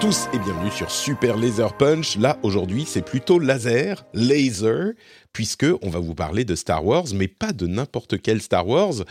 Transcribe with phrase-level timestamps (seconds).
[0.00, 2.18] tous et bienvenue sur Super Laser Punch.
[2.18, 4.92] Là, aujourd'hui, c'est plutôt laser, laser,
[5.32, 9.04] puisque on va vous parler de Star Wars, mais pas de n'importe quel Star Wars.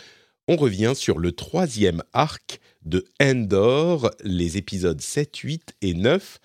[0.47, 6.39] On revient sur le troisième arc de Endor, les épisodes 7, 8 et 9.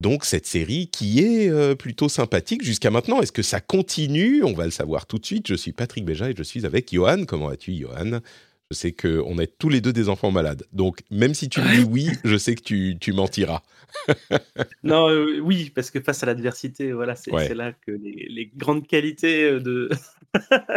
[0.00, 3.20] Donc cette série qui est euh, plutôt sympathique jusqu'à maintenant.
[3.20, 4.42] Est-ce que ça continue?
[4.42, 5.46] On va le savoir tout de suite.
[5.46, 7.24] Je suis Patrick Béja et je suis avec Johan.
[7.24, 8.20] Comment vas-tu, Johan?
[8.70, 10.64] Je sais qu'on est tous les deux des enfants malades.
[10.72, 13.62] Donc même si tu me dis oui, je sais que tu, tu mentiras.
[14.82, 17.54] Non, euh, oui, parce que face à l'adversité, voilà, c'est Ouais.
[17.54, 19.88] là que les, les grandes qualités euh, de.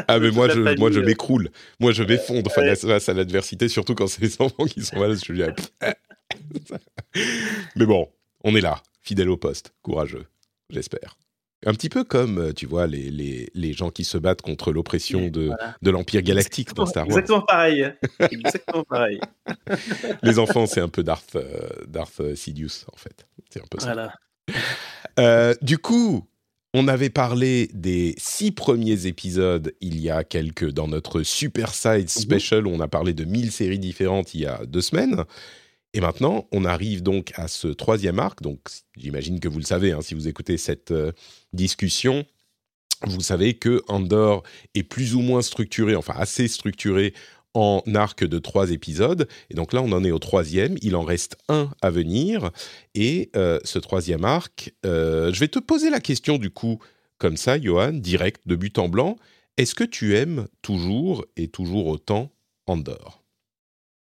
[0.07, 1.49] Ah mais de moi je, famille, moi je euh, m'écroule.
[1.79, 2.75] Moi je vais fondre ouais.
[2.75, 5.19] face, à l'adversité, surtout quand c'est les enfants qui sont malades.
[5.25, 5.43] Je dis,
[5.81, 5.95] ah,
[7.75, 8.07] mais bon,
[8.43, 10.25] on est là, fidèle au poste, courageux,
[10.69, 11.17] j'espère.
[11.67, 14.71] Un petit peu comme, euh, tu vois, les, les, les gens qui se battent contre
[14.71, 15.75] l'oppression de, Voilà.
[15.81, 17.17] de l'Empire galactique dans Star Wars.
[17.17, 17.91] Exactement pareil.
[18.31, 19.19] Exactement pareil.
[20.23, 23.27] Les enfants, c'est un peu Darth, euh, Darth euh, Sidious, en fait.
[23.49, 23.93] C'est un peu ça.
[23.93, 24.13] Voilà.
[25.19, 26.25] Euh, du coup,
[26.73, 32.09] on avait parlé des six premiers épisodes il y a quelques dans notre Super Side
[32.09, 35.25] Special où on a parlé de 1000 séries différentes il y a deux semaines.
[35.93, 38.41] Et maintenant, on arrive donc à ce troisième arc.
[38.41, 38.59] Donc,
[38.95, 41.11] j'imagine que vous le savez, hein, si vous écoutez cette euh,
[41.53, 42.25] discussion,
[43.05, 47.13] vous savez que Andor est plus ou moins structuré, enfin assez structuré
[47.53, 49.27] en arc de trois épisodes.
[49.49, 50.77] Et donc là, on en est au troisième.
[50.81, 52.51] Il en reste un à venir.
[52.93, 56.79] Et euh, ce troisième arc, euh, je vais te poser la question du coup,
[57.17, 59.17] comme ça, Johan, direct, de but en blanc.
[59.57, 62.31] Est-ce que tu aimes toujours et toujours autant
[62.67, 63.23] Andor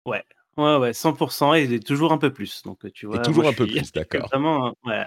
[0.05, 0.23] Ouais,
[0.57, 1.55] ouais, 100%.
[1.55, 2.61] Et toujours un peu plus.
[2.63, 3.19] Donc, tu vois.
[3.19, 4.27] toujours moi, un peu suis- plus, d'accord.
[4.29, 5.03] Vraiment, ouais.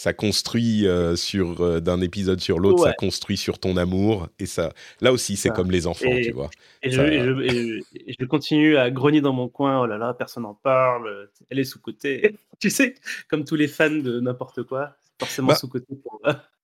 [0.00, 2.94] Ça construit euh, sur euh, d'un épisode sur l'autre, ça Ouais.
[2.96, 4.28] construit sur ton amour.
[4.38, 6.50] Et ça, là aussi, c'est comme les enfants, Et- tu vois.
[6.84, 9.80] Et je, Ça- et je- et je- et je continue à grogner dans mon coin.
[9.80, 11.28] Oh là là, personne n'en parle.
[11.50, 12.36] Elle est sous-côté.
[12.60, 12.94] Tu sais,
[13.28, 16.20] comme tous les fans de n'importe quoi, forcément Bah, sous-côté pour.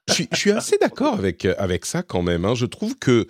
[0.09, 2.45] je, suis, je suis assez d'accord avec, euh, avec ça quand même.
[2.45, 2.55] hein.
[2.55, 3.27] Je trouve que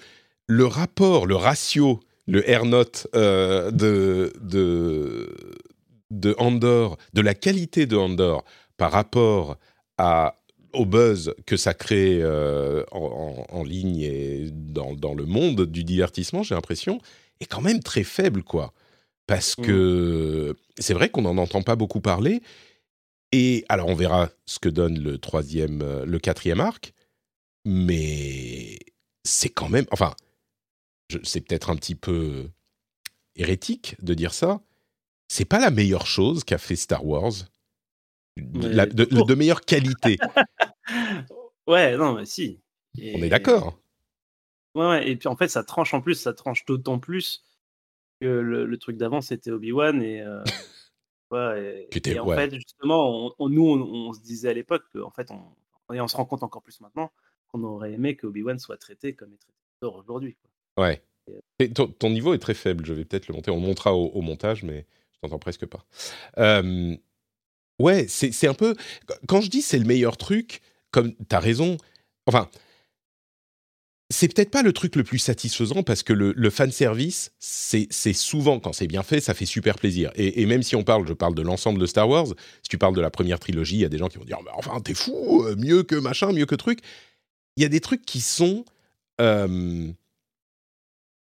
[0.47, 5.35] le rapport, le ratio, le R-Note euh, de, de,
[6.11, 8.45] de Andor, de la qualité de Andor
[8.77, 9.57] par rapport
[9.99, 10.41] à,
[10.73, 15.67] au buzz que ça crée euh, en, en- en ligne et dans, dans le monde
[15.67, 16.99] du divertissement, j'ai l'impression,
[17.41, 18.73] est quand même très faible, quoi.
[19.27, 22.43] Parce que c'est vrai qu'on n'en entend pas beaucoup parler.
[23.33, 26.93] Et alors, on verra ce que donne le troisième, euh, le quatrième arc,
[27.65, 28.79] mais
[29.25, 30.15] c'est quand même, enfin,
[31.23, 32.49] c'est peut-être un petit peu
[33.37, 34.61] hérétique de dire ça.
[35.29, 37.33] C'est pas la meilleure chose qu'a fait Star Wars,
[38.37, 39.27] de, Mais la- de- toujours.
[39.27, 40.19] de meilleure qualité.
[41.67, 42.61] Ouais, non, mais si.
[42.99, 43.81] On est d'accord.
[44.75, 47.43] Ouais, ouais, et puis en fait, ça tranche en plus, ça tranche d'autant plus
[48.21, 50.03] que le, le truc d'avant, c'était Obi-Wan.
[50.03, 50.45] Et, euh,
[51.31, 52.37] ouais, et, en ouais.
[52.37, 56.01] fait, justement, on, on- nous, on, on se disait à l'époque qu'en fait, on, et
[56.03, 57.11] on se rend compte encore plus maintenant
[57.49, 60.35] qu'on aurait aimé que Obi-Wan soit traité comme est traité aujourd'hui.
[60.35, 60.51] quoi.
[60.79, 61.03] Ouais.
[61.59, 62.85] Et ton, ton niveau est très faible.
[62.85, 63.51] Je vais peut-être le monter.
[63.51, 65.87] On le montrera au, au montage, mais je t'entends presque pas.
[66.39, 66.97] Euh,
[67.81, 68.75] ouais, c'est c'est un peu.
[69.27, 71.77] Quand je dis c'est le meilleur truc, comme t'as raison.
[72.27, 72.49] Enfin,
[74.11, 77.87] c'est peut-être pas le truc le plus satisfaisant parce que le, le fan service, c'est
[77.91, 80.11] c'est souvent quand c'est bien fait, ça fait super plaisir.
[80.15, 82.27] Et, et même si on parle, je parle de l'ensemble de Star Wars.
[82.63, 84.39] Si tu parles de la première trilogie, il y a des gens qui vont dire,
[84.45, 86.81] mais enfin, t'es fou, euh, mieux que machin, mieux que truc.
[87.57, 88.65] Il y a des trucs qui sont
[89.21, 89.91] euh,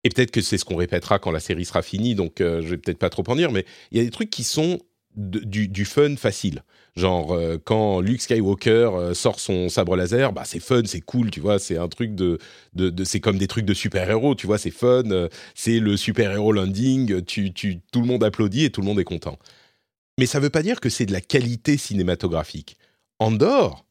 [0.07, 2.69] et peut-être que c'est ce qu'on répétera quand la série sera finie, donc euh, je
[2.69, 4.79] vais peut-être pas trop en dire, mais il y a des trucs qui sont
[5.17, 6.63] du, fun facile.
[6.95, 11.29] Genre, euh, quand Luke Skywalker euh, sort son sabre laser, bah, c'est fun, c'est cool,
[11.29, 12.37] tu vois, c'est un truc de.
[12.73, 15.03] de, c'est comme des trucs de super-héros, tu vois, c'est fun,
[15.55, 19.03] c'est le super-héros landing, tu, tu, tout le monde applaudit et tout le monde est
[19.03, 19.37] content.
[20.17, 22.77] Mais ça veut pas dire que c'est de la qualité cinématographique.
[23.19, 23.85] Andorre,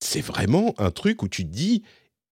[0.00, 1.82] c'est vraiment un truc où tu te dis,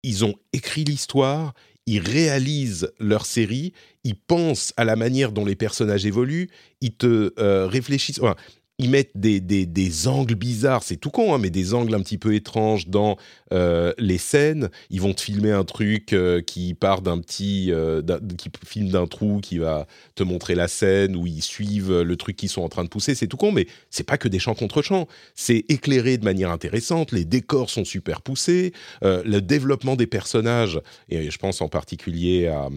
[0.02, 1.54] ils ont écrit l'histoire,
[1.86, 3.72] ils réalisent leur série,
[4.04, 6.50] ils pensent à la manière dont les personnages évoluent,
[6.80, 8.20] ils te euh, réfléchissent.
[8.78, 12.02] Ils mettent des, des, des angles bizarres, c'est tout con, hein, mais des angles un
[12.02, 13.16] petit peu étranges dans
[13.52, 14.68] euh, les scènes.
[14.90, 18.02] Ils vont te filmer un truc euh, qui part d'un petit, euh,
[18.36, 22.36] qui filme d'un trou, qui va te montrer la scène, où ils suivent le truc
[22.36, 23.14] qu'ils sont en train de pousser.
[23.14, 25.08] C'est tout con, mais c'est pas que des champs contre champs.
[25.34, 27.12] C'est éclairé de manière intéressante.
[27.12, 28.72] Les décors sont super poussés.
[29.02, 32.68] le développement des personnages, et je pense en particulier à,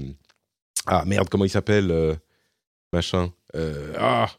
[0.85, 2.17] ah merde, comment il s'appelle,
[2.93, 3.31] machin,
[3.97, 4.29] ah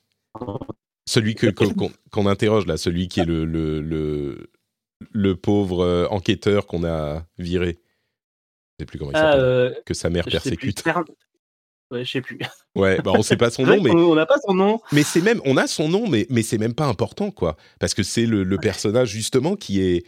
[1.10, 1.46] celui que
[2.10, 4.50] qu'on interroge là, celui qui est le le, le,
[5.12, 7.78] le pauvre euh, enquêteur qu'on a viré.
[8.78, 9.40] Je sais plus comment il Ah, s'appelle.
[9.44, 10.82] euh, que sa mère persécute.
[11.90, 12.38] Ouais, je sais plus.
[12.76, 14.80] Ouais, bah on sait pas son nom, mais On n'a pas son nom.
[14.92, 17.56] mais c'est même, on a son nom, mais, mais c'est même pas important, quoi.
[17.80, 20.06] Parce que c'est le, le personnage, justement, qui est,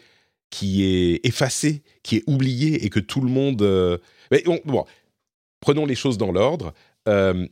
[0.50, 3.62] qui est effacé, qui est oublié et que tout le monde.
[3.62, 3.98] euh,
[4.30, 4.84] Mais on- bon,
[5.58, 6.72] prenons les choses dans l'ordre.
[7.08, 7.48] Euh,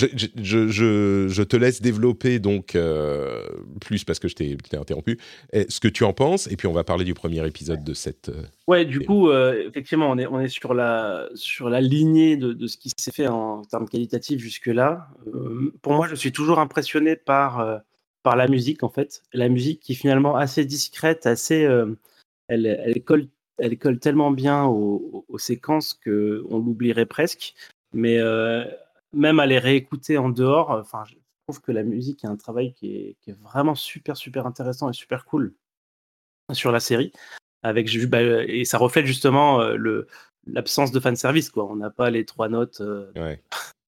[0.00, 3.42] je, je, je, je- je te laisse développer donc euh,
[3.80, 5.18] plus parce que je t'ai interrompu
[5.52, 8.28] ce que tu en penses et puis on va parler du premier épisode de cette
[8.30, 12.36] euh, Ouais, du coup, euh, effectivement, on est, on est sur, la, sur la lignée
[12.36, 15.08] de, de ce qui s'est fait en termes qualitatifs jusque-là.
[15.34, 17.80] Euh, pour moi, je suis toujours impressionné par,
[18.22, 19.22] par la musique, en fait.
[19.32, 21.66] La musique qui est finalement assez discrète, assez.
[22.48, 23.26] elle, elle, colle,
[23.58, 27.54] elle colle tellement bien aux, aux- séquences qu'on l'oublierait presque.
[27.92, 28.18] Mais
[29.12, 31.14] même à les réécouter en dehors, enfin, je
[31.46, 34.90] trouve que la musique est un travail qui est, qui est vraiment super, super intéressant
[34.90, 35.54] et super cool
[36.52, 37.12] sur la série.
[37.62, 40.06] Avec bah, euh, et ça reflète justement euh, le
[40.46, 41.66] l'absence de fan service quoi.
[41.70, 43.42] On n'a pas les trois notes euh, ouais.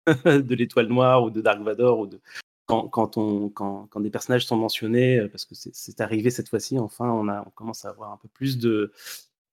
[0.25, 2.21] de l'étoile noire ou de Dark Vador ou de
[2.67, 6.79] quand, quand on quand, quand des personnages sont mentionnés parce que c'est- arrivé cette fois-ci
[6.79, 8.93] enfin on a on commence à avoir un peu plus de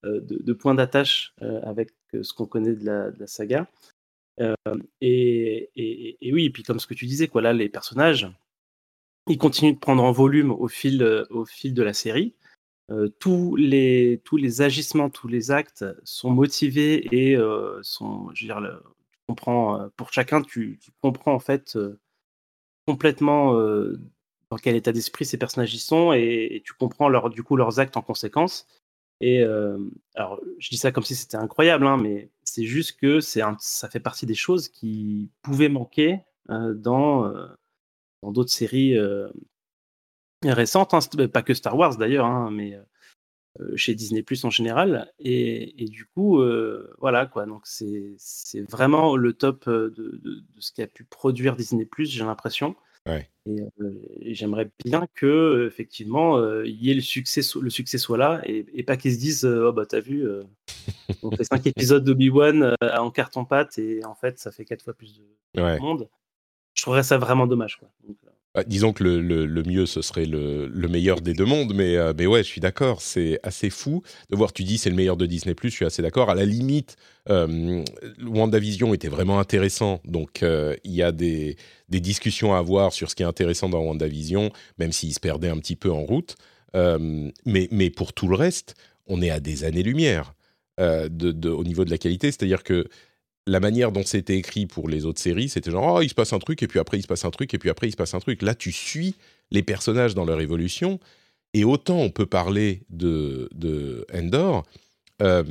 [0.04, 1.34] de, de points d'attache
[1.64, 3.68] avec ce qu'on connaît de la, de la saga
[5.02, 5.70] Et,
[6.22, 8.28] oui et puis comme ce que tu disais quoi les personnages
[9.28, 12.36] ils continuent de prendre en volume au fil au fil de la série
[13.20, 17.38] tous, les, tous les agissements, tous les actes sont motivés et
[17.82, 18.82] sont, je veux dire,
[19.12, 21.78] tu comprends, pour chacun, tu, comprends en fait
[22.86, 27.44] complètement dans quel état d'esprit ces personnages y sont et, et tu comprends leur, du
[27.44, 28.68] coup leurs actes en conséquence.
[29.22, 29.78] Et euh,
[30.16, 33.90] alors, je dis ça comme si c'était incroyable, hein, mais c'est juste que c'est ça
[33.90, 36.20] fait partie des choses qui pouvaient manquer
[36.50, 37.48] euh, dans euh,
[38.22, 38.98] dans d'autres séries
[40.44, 42.78] récentes, hein, pas que Star Wars d'ailleurs, hein, mais
[43.76, 45.12] chez Disney Plus en général.
[45.20, 46.42] Et, du coup,
[47.00, 47.46] voilà quoi.
[47.46, 48.16] Donc c'est
[48.70, 52.76] vraiment le top de, de, de ce qu'a pu produire Disney Plus, j'ai l'impression.
[53.06, 53.30] Ouais.
[53.46, 53.92] Et, euh,
[54.22, 58.66] j'aimerais bien que effectivement euh, il y ait le succès, le succès soit là et,
[58.74, 60.44] et pas qu'ils se disent oh bah t'as vu, euh,
[61.22, 64.84] on fait cinq épisodes d'Obi-Wan euh, en carton pâte et en fait ça fait quatre
[64.84, 65.22] fois plus
[65.54, 66.10] de ouais monde.
[66.74, 67.90] Je trouverais ça vraiment dommage quoi.
[68.08, 68.18] Donc,
[68.56, 71.74] euh, Ah, disons que le, le- mieux, ce serait le, le meilleur des deux mondes,
[71.74, 74.90] mais, euh, mais ouais, je suis d'accord, c'est assez fou de voir, tu dis c'est
[74.90, 76.30] le meilleur de Disney+, je suis assez d'accord.
[76.30, 76.96] À la limite,
[77.30, 77.84] euh,
[78.24, 81.56] WandaVision était vraiment intéressant, donc euh, il y a des,
[81.90, 85.50] des discussions à avoir sur ce qui est intéressant dans WandaVision, même s'il se perdait
[85.50, 86.36] un petit peu en route.
[86.76, 88.74] Mais, mais pour tout le reste,
[89.06, 90.34] on est à des années-lumière
[90.80, 92.88] au niveau de la qualité, c'est-à-dire que
[93.46, 96.34] la manière dont c'était écrit pour les autres séries, c'était genre, oh, il se passe
[96.34, 97.98] un truc, et puis après, il se passe un truc, et puis après, il se
[97.98, 98.42] passe un truc.
[98.42, 99.16] Là, tu suis
[99.52, 101.00] les personnages dans leur évolution,
[101.54, 104.64] et autant on peut parler de, de Endor,
[105.22, 105.44] euh,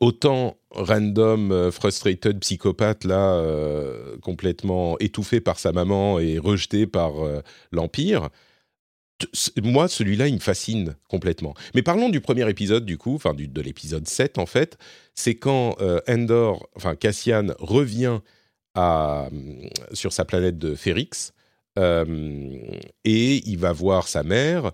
[0.00, 7.12] autant random, euh, frustrated, psychopathe, là, euh, complètement étouffé par sa maman et rejeté par
[7.72, 8.28] l'Empire,
[9.62, 11.54] moi, celui-là, il me fascine complètement.
[11.74, 14.78] Mais parlons du premier épisode, du coup, enfin de l'épisode 7, en fait.
[15.14, 18.20] C'est quand euh, Endor, enfin Cassian, revient
[18.74, 19.28] à,
[19.92, 21.32] sur sa planète de Férix,
[21.78, 22.58] euh,
[23.04, 24.72] et il va voir sa mère,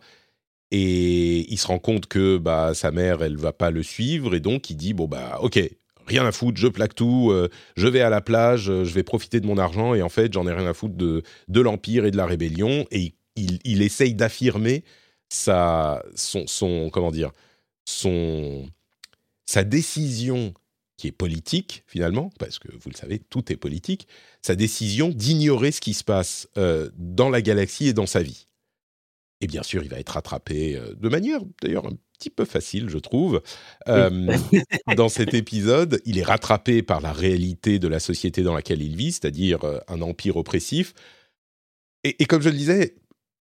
[0.70, 4.40] et il se rend compte que bah, sa mère, elle va pas le suivre, et
[4.40, 5.60] donc il dit, bon, bah, ok,
[6.06, 9.40] rien à foutre, je plaque tout, euh, je vais à la plage, je vais profiter
[9.40, 12.10] de mon argent, et en fait, j'en ai rien à foutre de, de l'Empire et
[12.10, 14.84] de la rébellion, et il, il, il essaye d'affirmer
[15.28, 17.32] sa, son, son, comment dire,
[17.84, 18.68] son,
[19.46, 20.54] sa décision
[20.98, 24.08] qui est politique finalement, parce que vous le savez, tout est politique,
[24.42, 28.46] sa décision d'ignorer ce qui se passe euh, dans la galaxie et dans sa vie.
[29.40, 32.88] Et bien sûr, il va être rattrapé euh, de manière d'ailleurs un petit peu facile,
[32.90, 33.40] je trouve.
[33.86, 34.36] Euh,
[34.96, 38.96] dans cet épisode, il est rattrapé par la réalité de la société dans laquelle il
[38.96, 40.94] vit, c'est-à-dire un empire oppressif.
[42.02, 42.96] Et, et comme je le disais,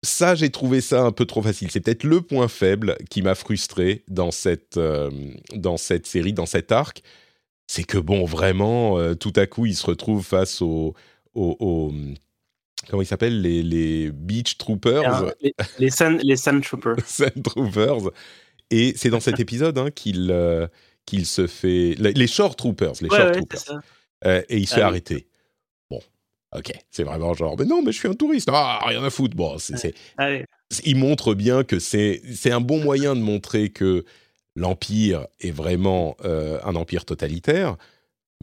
[0.04, 1.70] ça, j'ai trouvé ça un peu trop facile.
[1.70, 5.10] C'est peut-être le point faible qui m'a frustré dans cette, euh,
[5.54, 7.02] dans cette série, dans cet arc.
[7.68, 10.94] c'est que bon, vraiment, euh, tout à coup, il se retrouve face aux,
[12.88, 16.96] comment ils s'appellent les, les beach troopers, Alors, les, les Sand, les Sand Troopers.
[17.06, 18.10] sand troopers,
[18.70, 20.68] et c'est dans cet épisode hein, qu'il euh,
[21.06, 23.82] qu'il se fait les shore troopers, les Ouais, shore ouais, troopers,
[24.24, 24.86] et il se Ah fait oui.
[24.86, 25.28] arrêter.
[26.56, 29.36] Ok, c'est vraiment genre, mais non, mais je suis un touriste, ah, rien à foutre.
[29.36, 29.94] Bon, c'est,
[30.84, 34.04] il montre bien que c'est c'est un bon moyen de montrer que
[34.56, 37.76] l'empire est vraiment euh, un empire totalitaire.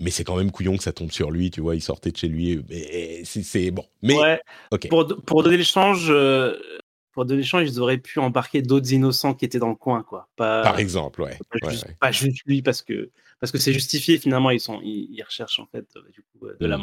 [0.01, 1.73] Mais c'est quand même couillon que ça tombe sur lui, tu vois.
[1.73, 3.85] Il sortait de chez lui, mais c'est, c'est bon.
[4.01, 4.41] Mais Ouais,
[4.89, 6.53] pour, pour donner l'échange, euh,
[7.13, 10.27] pour donner l'échange, ils auraient pu embarquer d'autres innocents qui étaient dans le coin, quoi.
[10.35, 11.37] Pas, par exemple, ouais.
[11.49, 11.95] pas, ouais, juste, ouais.
[11.97, 13.09] pas juste lui parce que
[13.39, 14.49] parce que c'est justifié finalement.
[14.49, 16.81] Ils sont, ils, ils recherchent en fait euh, du coup de la Mm.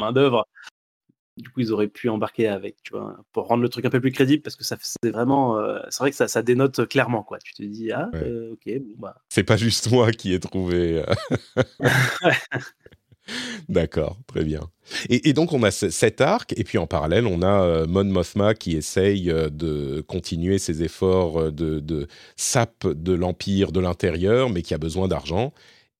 [1.37, 3.99] Du coup, ils auraient pu embarquer avec, tu vois, pour rendre le truc un peu
[3.99, 7.23] plus crédible parce que ça, c'est vraiment, euh, c'est vrai que ça, ça dénote clairement,
[7.23, 7.39] quoi.
[7.39, 8.19] Tu te dis ah, Ouais.
[8.23, 9.15] euh, ok, bon bah.
[9.29, 11.03] C'est pas juste moi qui ai trouvé.
[11.09, 11.63] euh,
[13.69, 14.69] D'accord, très bien.
[15.09, 18.03] Et, et donc on a ce- cet arc, et puis en parallèle, on a Mon
[18.03, 24.61] Mothma qui essaye de continuer ses efforts de, de sape de l'Empire de l'intérieur, mais
[24.61, 25.53] qui a besoin d'argent,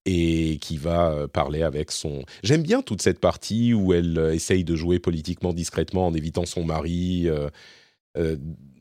[0.06, 2.24] et qui va euh, parler avec son...
[2.42, 6.44] J'aime bien toute cette partie où elle euh, essaye de jouer politiquement discrètement en évitant
[6.44, 7.48] son mari, euh,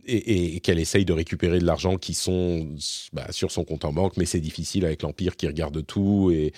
[0.06, 2.76] et, qu'elle essaye de récupérer de l'argent qui sont
[3.14, 6.54] bah, sur son compte en banque, mais c'est difficile avec l'Empire qui regarde tout, et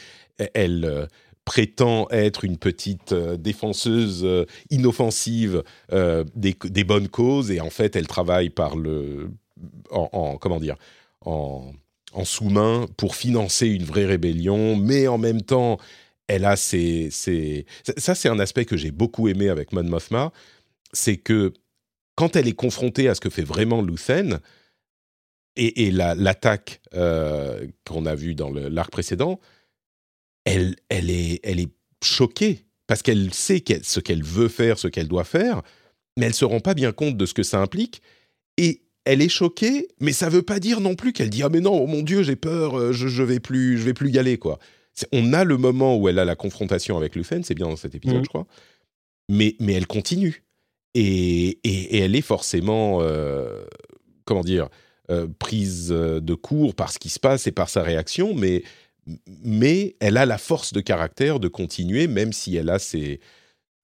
[0.53, 0.86] elle...
[0.86, 1.05] euh,
[1.45, 4.27] prétend être une petite défenseuse
[4.72, 9.29] inoffensive des, bonnes causes et en fait elle travaille par le
[9.91, 10.75] en, en- comment dire
[11.22, 11.72] en,
[12.15, 15.77] en sous-main pour financer une vraie rébellion mais en même temps
[16.27, 17.65] elle a ses, ses...
[17.98, 20.31] ça- c'est un aspect que j'ai beaucoup aimé avec Mon Mothma
[20.93, 21.53] c'est que
[22.15, 24.39] quand elle est confrontée à ce que fait vraiment Luthen
[25.55, 29.39] et, et la- l'attaque euh, qu'on a vue dans l'arc précédent
[30.45, 31.72] elle, elle, est, elle est
[32.03, 35.62] choquée parce qu'elle sait qu'elle- ce qu'elle veut faire, ce qu'elle doit faire,
[36.17, 38.01] mais elle se rend pas bien compte de ce que ça implique.
[38.57, 41.62] Et elle est choquée, mais ça veut pas dire non plus qu'elle dit ah mais
[41.62, 44.20] non, oh mon Dieu, j'ai peur, euh, je, je vais plus, je vais plus y
[44.20, 44.60] aller quoi.
[45.12, 47.96] On a le moment où elle a la confrontation avec Lufen, c'est bien dans cet
[47.96, 48.24] épisode, Mhm.
[48.24, 48.48] je crois,
[49.30, 50.44] mais mais elle continue
[50.94, 53.64] et, et, et elle est forcément euh,
[54.26, 54.70] comment dire
[55.12, 58.64] euh, prise de court par ce qui se passe et par sa réaction, mais
[59.44, 63.20] mais elle a la force de caractère de continuer, même si elle a ses.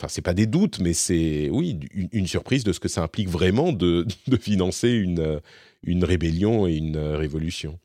[0.01, 3.03] Enfin, c'est pas des doutes, mais c'est, oui, une, une surprise de ce que ça
[3.03, 5.39] implique vraiment de, de financer une,
[5.84, 7.79] une rébellion et une euh, révolution.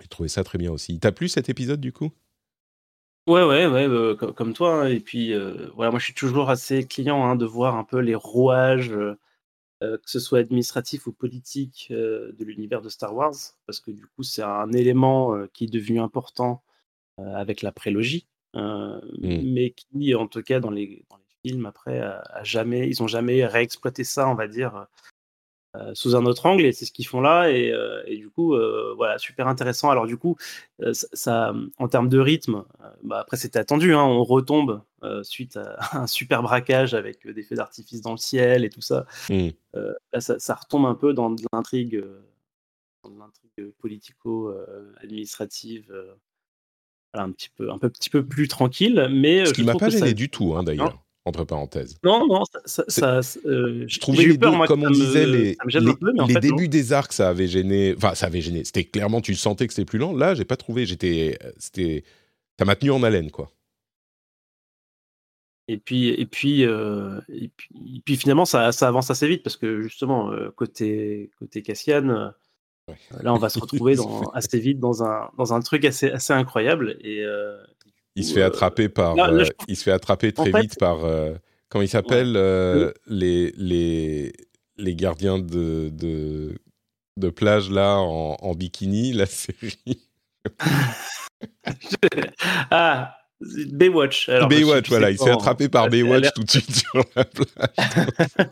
[0.00, 0.98] J'ai trouvé ça très bien aussi.
[1.00, 2.12] T'as plu cet épisode du coup?
[3.26, 4.84] Ouais, ouais, ouais, euh, co- comme toi.
[4.84, 4.88] hein.
[4.88, 7.98] Et puis, euh, voilà, moi, je suis toujours assez client hein, de voir un peu
[7.98, 9.14] les rouages, euh,
[9.82, 13.34] que ce soit administratif ou politique, de l'univers de Star Wars,
[13.66, 16.62] parce que du coup, c'est un élément qui est devenu important
[17.18, 19.44] avec la prélogie, euh, Mm.
[19.44, 23.02] mais qui, en tout cas, dans les, dans les films, après, a, a jamais, ils
[23.02, 24.86] ont jamais réexploité ça, on va dire,
[25.76, 28.30] euh, sous un autre angle, et c'est ce qu'ils font là, et, euh, et du
[28.30, 29.90] coup, euh, voilà, super intéressant.
[29.90, 30.36] Alors, du coup,
[30.82, 34.80] euh, ça, ça, en termes de rythme, euh, bah, après, c'était attendu, hein, on retombe
[35.02, 38.70] euh, suite à un super braquage avec euh, des feux d'artifice dans le ciel et
[38.70, 39.04] tout ça.
[39.28, 39.48] Mm.
[39.76, 42.22] Euh, là, ça, ça retombe un peu dans de l'intrigue, euh,
[43.04, 45.90] l'intrigue politico-administrative.
[45.92, 46.14] euh,
[47.14, 49.74] voilà, un petit peu, un peu, petit peu plus tranquille, mais Ce euh, qui m'a
[49.74, 51.96] pas ça- gêné du tout, hein, d'ailleurs, entre parenthèses.
[52.02, 54.90] Non, non, ça, ça, ça- euh, Je trouvais les peur, deux, moi, comme ça on
[54.90, 56.56] me- disait, les, ça les, un peu, mais en les fait, non.
[56.56, 57.94] débuts des arcs, ça avait gêné.
[57.96, 58.64] Enfin, ça avait gêné.
[58.64, 60.12] C'était clairement, tu sentais que c'était plus lent.
[60.16, 60.86] Là, j'ai pas trouvé.
[60.86, 62.04] J'étais, euh, c'était,
[62.56, 63.50] t'as maintenu en haleine, quoi.
[65.70, 69.42] Et puis, et puis, euh, et puis, et puis finalement, ça, ça avance assez vite
[69.42, 72.32] parce que justement, euh, côté, côté Cassian,
[72.88, 72.96] Ouais.
[73.22, 76.32] là, on va se retrouver dans, assez vite dans un, dans un truc assez, assez
[76.32, 76.96] incroyable.
[77.02, 77.22] Et,
[78.18, 79.16] Il se fait euh, attraper par.
[79.18, 81.04] euh, je il se fait attraper très en fait- vite par.
[81.04, 81.34] euh,
[81.68, 84.32] comment il s'appelle euh, les, les,
[84.76, 86.58] les gardiens de, de,
[87.16, 89.78] de plage, là, en, en bikini, la série.
[92.70, 94.28] ah, Baywatch.
[94.28, 95.10] Alors, Baywatch, voilà.
[95.12, 98.46] Il se fait quand, attraper par Baywatch tout de suite sur la plage.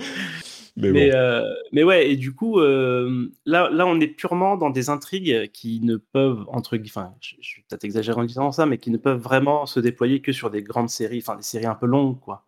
[0.76, 1.16] Mais, Mais, bon.
[1.16, 5.50] euh, mais ouais, et du coup, euh, là, là, on est purement dans des intrigues
[5.52, 8.90] qui ne peuvent, entre enfin, je, je suis peut-être exagéré en disant ça, mais qui
[8.90, 11.86] ne peuvent vraiment se déployer que sur des grandes séries, enfin, des séries un peu
[11.86, 12.46] longues, quoi.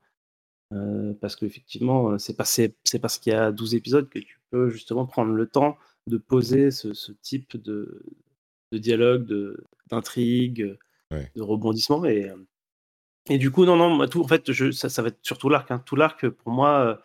[0.73, 5.07] Euh, parce qu'effectivement, euh, c'est parce qu'il y a 12 épisodes que tu peux justement
[5.07, 5.77] prendre le temps
[6.07, 8.03] de poser ce, ce type de,
[8.73, 10.77] de dialogue, de, d'intrigue,
[11.11, 11.31] Ouais.
[11.37, 12.05] de rebondissement.
[12.07, 12.33] Et,
[13.29, 15.71] et du coup, non, non, tout, en fait, je, ça, ça va être surtout l'arc.
[15.71, 15.83] Hein.
[15.85, 17.01] Tout l'arc, pour moi,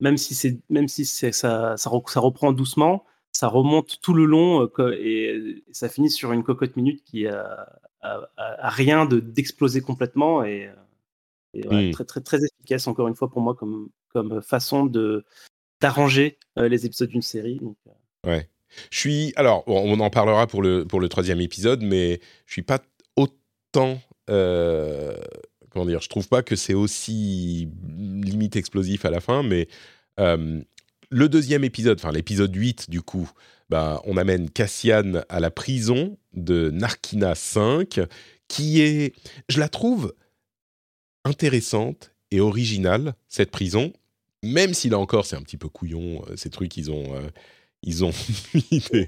[0.00, 4.14] même si c'est même si c'est ça, ça, re- ça reprend doucement, ça remonte tout
[4.14, 7.66] le long euh, et, ça finit sur une cocotte minute qui a,
[8.60, 10.72] rien de d'exploser complètement et, euh,
[11.54, 15.24] et ouais, très très très efficace encore une fois pour moi comme comme façon de
[15.80, 17.56] d'arranger euh, les épisodes d'une série.
[17.56, 17.76] Donc,
[18.26, 18.48] Ouais.
[18.90, 19.32] Je suis.
[19.36, 22.80] Alors, on en parlera pour le, pour le troisième épisode, mais je suis pas
[23.16, 24.00] autant.
[24.30, 25.16] euh,
[25.74, 29.68] comment dire Je trouve pas que c'est aussi limite explosif à la fin, mais
[30.20, 30.62] euh,
[31.10, 33.30] le deuxième épisode, enfin l'épisode 8 du coup,
[33.68, 38.00] bah, on amène Cassian à la prison de Narkina 5,
[38.48, 39.14] qui est.
[39.48, 40.14] Je la trouve
[41.24, 43.92] intéressante et originale, cette prison,
[44.42, 47.14] même si là encore c'est un petit peu couillon, euh, ces trucs, ils ont.
[47.16, 47.28] euh,
[47.84, 48.10] ils ont
[48.54, 49.06] mis des,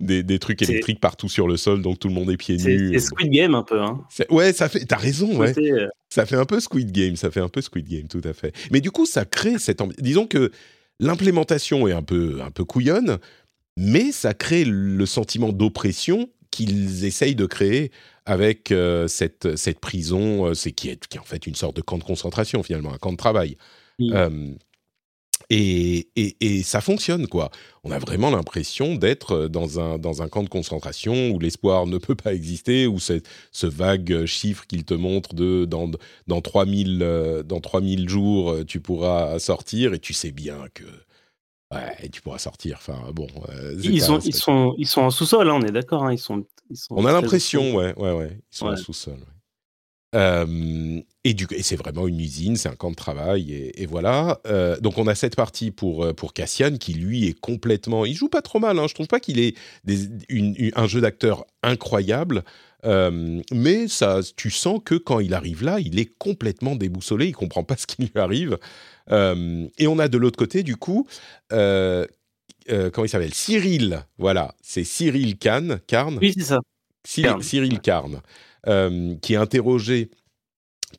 [0.00, 2.90] des- des trucs électriques partout sur le sol, donc tout le monde est pieds nus.
[2.94, 3.80] c'est Squid Game un peu.
[3.80, 4.02] Hein.
[4.30, 4.84] Ouais, ça fait.
[4.84, 5.52] T'as raison, ouais.
[5.58, 8.32] Euh, Ça fait un peu Squid Game, ça fait un peu Squid Game, tout à
[8.32, 8.52] fait.
[8.70, 10.50] Mais du coup, ça crée cette Disons que
[11.00, 13.18] l'implémentation est un peu, un peu couillonne,
[13.76, 17.90] mais ça crée le sentiment d'oppression qu'ils essayent de créer
[18.26, 21.76] avec euh, cette, cette prison, euh, c'est qui est, qui est en fait une sorte
[21.76, 23.56] de camp de concentration finalement, un camp de travail.
[23.98, 24.12] Mm.
[24.14, 24.48] Euh,
[25.50, 27.50] et, et, et ça fonctionne, quoi.
[27.82, 31.98] On a vraiment l'impression d'être dans un, dans un camp de concentration où l'espoir ne
[31.98, 35.90] peut pas exister, où ce vague chiffre qu'il te montre de dans,
[36.26, 40.84] dans, 3000, euh, dans 3000 jours, euh, tu pourras sortir et tu sais bien que.
[41.72, 42.76] Ouais, tu pourras sortir.
[42.78, 43.26] Enfin, bon.
[43.48, 45.72] euh, ils, pas- sont, c'est ils, pas- sont, ils sont en sous-sol, hein, on est
[45.72, 46.04] d'accord.
[46.04, 48.38] hein, ils sont, ils sont On a l'impression, ouais, ouais, ouais.
[48.52, 49.14] Ils sont en sous-sol.
[49.14, 49.33] ouais.
[50.14, 54.40] Euh, et c'est vraiment une usine, c'est un camp de travail, et, et voilà.
[54.46, 58.14] Euh, donc on a cette partie pour euh, pour Cassian qui lui est complètement, il
[58.14, 58.78] joue pas trop mal.
[58.78, 59.54] Hein, je trouve pas qu'il ait
[59.84, 62.44] des- une- une- un jeu d'acteur incroyable,
[62.84, 67.32] euh, mais ça, tu sens que quand il arrive là, il est complètement déboussolé, il
[67.32, 68.58] comprend pas ce qui lui arrive.
[69.10, 71.06] Et on a de l'autre côté, du coup,
[71.50, 72.06] comment
[72.68, 73.34] il s'appelle?
[73.34, 76.18] Cyril, voilà, c'est Cyril Kahn, Carn.
[76.20, 76.60] Oui, c'est ça.
[77.06, 77.42] Cyril.
[77.42, 78.18] Cyril Carn, euh,
[78.64, 80.10] qui est interrogé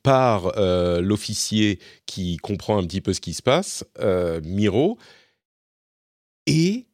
[0.03, 4.97] par euh, l'officier qui comprend un petit peu ce qui se passe, euh, Miro,
[6.47, 6.85] et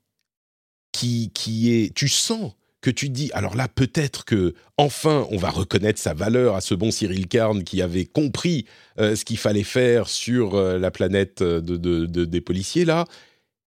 [0.92, 1.94] qui, qui est...
[1.94, 6.56] Tu sens que tu dis, alors là, peut-être que enfin, on va reconnaître sa valeur
[6.56, 8.66] à ce bon Cyril Carn qui avait compris
[9.00, 13.06] euh, ce qu'il fallait faire sur euh, la planète de, de- de- des policiers, là,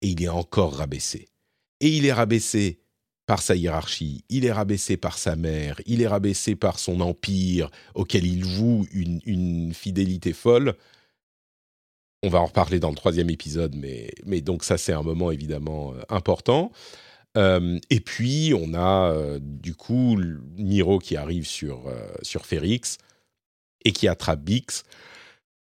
[0.02, 1.28] et il est encore rabaissé.
[1.80, 2.80] Et il est rabaissé
[3.28, 7.70] par sa hiérarchie, il est rabaissé par sa mère, il est rabaissé par son empire
[7.94, 10.74] auquel il voue une, fidélité folle.
[12.22, 15.92] On va en reparler dans le troisième épisode, mais, donc ça c'est un moment évidemment
[15.92, 16.72] euh, important.
[17.36, 20.18] Euh, et puis on a euh, du coup
[20.56, 21.82] Miro qui arrive sur,
[22.22, 22.96] sur Férix
[23.84, 24.84] et qui attrape Bix.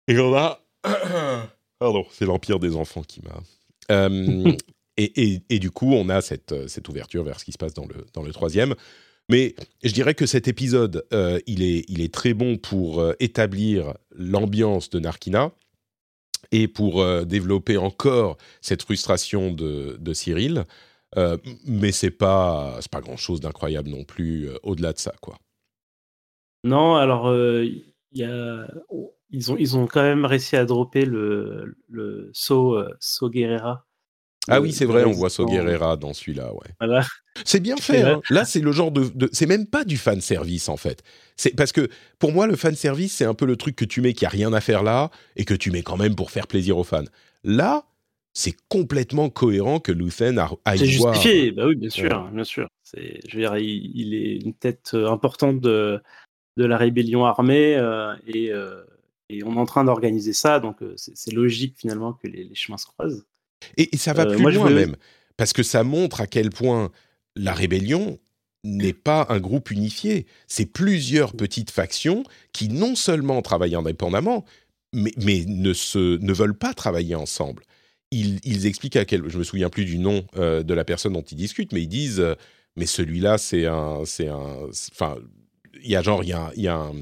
[0.08, 0.62] Et on a...
[1.80, 3.42] Pardon, c'est l'Empire des enfants qui m'a...
[4.98, 7.86] Et, du coup, on a cette, euh, cette ouverture vers ce qui se passe dans
[7.86, 8.76] le, troisième.
[9.30, 14.90] Mais je dirais que cet épisode, euh, il, est, très bon pour euh, établir l'ambiance
[14.90, 15.52] de Narkina
[16.52, 20.64] et pour développer encore cette frustration de, Cyril.
[21.66, 25.40] Mais c'est pas, pas grand chose d'incroyable non plus au-delà de ça, quoi.
[26.64, 27.64] Non, alors, a...
[29.32, 32.32] ils, ont, quand même réussi à dropper le, le
[33.24, 33.85] Guerrera.
[34.48, 35.30] Ah Le- oui, c'est vrai, on voit.
[35.30, 36.70] Soguerrera dans celui-là, ouais.
[36.80, 37.06] Voilà.
[37.44, 38.02] C'est bien fait.
[38.02, 38.22] là- hein.
[38.30, 41.04] Là, c'est le genre de, de- c'est même pas du fan service en fait.
[41.36, 44.02] C'est parce que pour moi, le fan service, c'est un peu le truc que tu
[44.02, 46.48] mets qui a rien à faire là et que tu mets quand même pour faire
[46.48, 47.04] plaisir aux fans.
[47.44, 47.86] Là,
[48.34, 52.68] c'est complètement cohérent que Luthen a, aille C'est justifié, bah oui, bien sûr, bien sûr.
[52.84, 56.02] C'est, je veux dire, il, il est une tête euh, importante de,
[56.58, 58.84] de la rébellion armée euh, et, euh,
[59.30, 62.44] et on est en train d'organiser ça, donc euh, c'est, c'est logique finalement que les,
[62.44, 63.26] les chemins se croisent.
[63.78, 64.96] Et, et ça va Euh, plus moi, loin même,
[65.38, 66.92] parce que ça montre à quel point
[67.36, 68.20] la rébellion
[68.64, 70.26] n'est pas un groupe unifié.
[70.48, 74.46] C'est plusieurs petites factions qui non seulement travaillent indépendamment,
[74.94, 77.64] mais, mais ne, se, ne veulent pas travailler ensemble.
[78.12, 79.28] Ils, ils expliquent à quel...
[79.30, 81.88] Je me souviens plus du nom euh, de la personne dont ils discutent, mais ils
[81.88, 82.36] disent, euh,
[82.76, 84.04] mais celui-là, c'est un...
[84.06, 85.18] c'est un Enfin,
[85.84, 86.94] il y a genre, il y a, un- il y a un,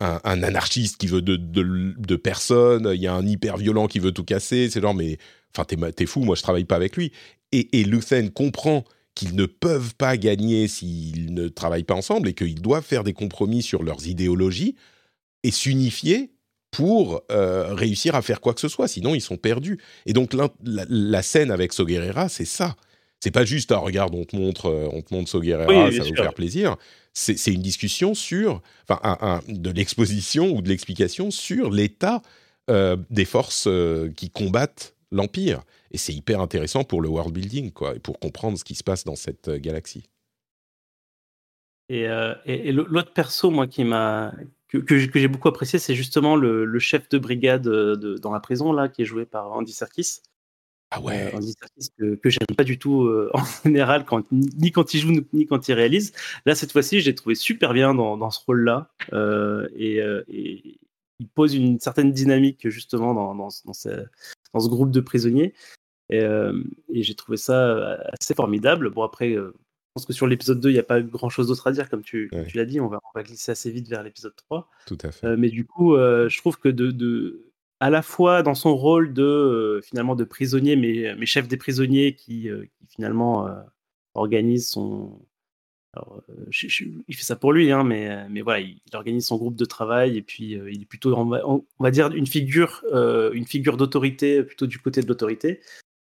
[0.00, 3.88] un- un anarchiste qui veut de, de, de personne, il y a un hyper violent
[3.88, 5.18] qui veut tout casser, c'est genre, mais
[5.54, 7.12] enfin, t'es, fou, moi je travaille pas avec lui.
[7.52, 12.34] Et, et Luthen comprend qu'ils ne peuvent pas gagner s'ils ne travaillent pas ensemble et
[12.34, 14.74] qu'ils doivent faire des compromis sur leurs idéologies
[15.42, 16.32] et s'unifier
[16.70, 19.78] pour euh, réussir à faire quoi que ce soit, sinon ils sont perdus.
[20.04, 22.76] Et donc la, la scène avec Soguerera, c'est ça.
[23.20, 26.02] C'est pas juste, ah, regarde, on te montre, euh, on te montre Soguerera, Oui, ça
[26.02, 26.16] va sûr.
[26.16, 26.76] faire plaisir.
[27.14, 32.20] C'est c'est une discussion sur, enfin, un- un- de l'exposition ou de l'explication sur l'état
[32.68, 35.62] euh, des forces euh, qui combattent l'Empire.
[35.90, 38.84] Et c'est hyper intéressant pour le world building, quoi, et pour comprendre ce qui se
[38.84, 40.04] passe dans cette euh, galaxie.
[41.88, 44.32] Et, euh, et, et l'autre perso, moi, qui m'a
[44.68, 48.32] que, que j'ai beaucoup apprécié, c'est justement le, le, chef de brigade euh, de, dans
[48.32, 50.20] la prison là, qui est joué par Andy Serkis.
[50.90, 51.32] Ah ouais.
[51.32, 54.94] Euh, Andy Serkis que, que j'aime pas du tout euh, en général, quand, ni quand
[54.94, 56.12] il joue ni quand il réalise.
[56.44, 58.90] Là, cette fois-ci, j'ai trouvé super bien dans, dans ce rôle-là.
[59.76, 60.78] Et, et,
[61.18, 63.88] il pose une certaine dynamique justement dans, dans, dans, ce,
[64.56, 65.54] dans ce, groupe de prisonniers.
[66.10, 66.22] Et,
[66.92, 68.90] et j'ai trouvé ça assez formidable.
[68.90, 69.36] Bon, après,
[69.96, 72.02] pense que sur l'épisode 2, il n'y a pas grand chose d'autre à dire, comme
[72.02, 72.44] tu, ouais.
[72.46, 72.80] tu l'as dit.
[72.80, 74.68] On va, on va, glisser assez vite vers l'épisode 3.
[74.86, 75.26] Tout à fait.
[75.26, 78.76] Euh, mais du coup, euh, je trouve que de, de, à la fois dans son
[78.76, 83.48] rôle de euh, finalement de prisonnier, mais, mais chef des prisonniers qui, qui finalement
[84.12, 85.18] organise son.
[86.50, 89.64] Je, il fait ça pour lui, hein, mais, mais voilà, il, organise son groupe de
[89.64, 92.82] travail et puis il est plutôt, on va, dire, une figure,
[93.46, 95.60] figure d'autorité plutôt du côté de l'autorité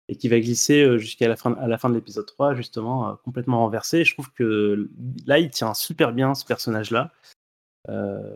[0.09, 3.59] et qui va glisser jusqu'à la fin, à la fin de l'épisode 3, justement, complètement
[3.59, 4.03] renversé.
[4.03, 4.89] Je trouve que
[5.25, 7.11] là, il tient super bien ce personnage-là.
[7.89, 8.35] Euh,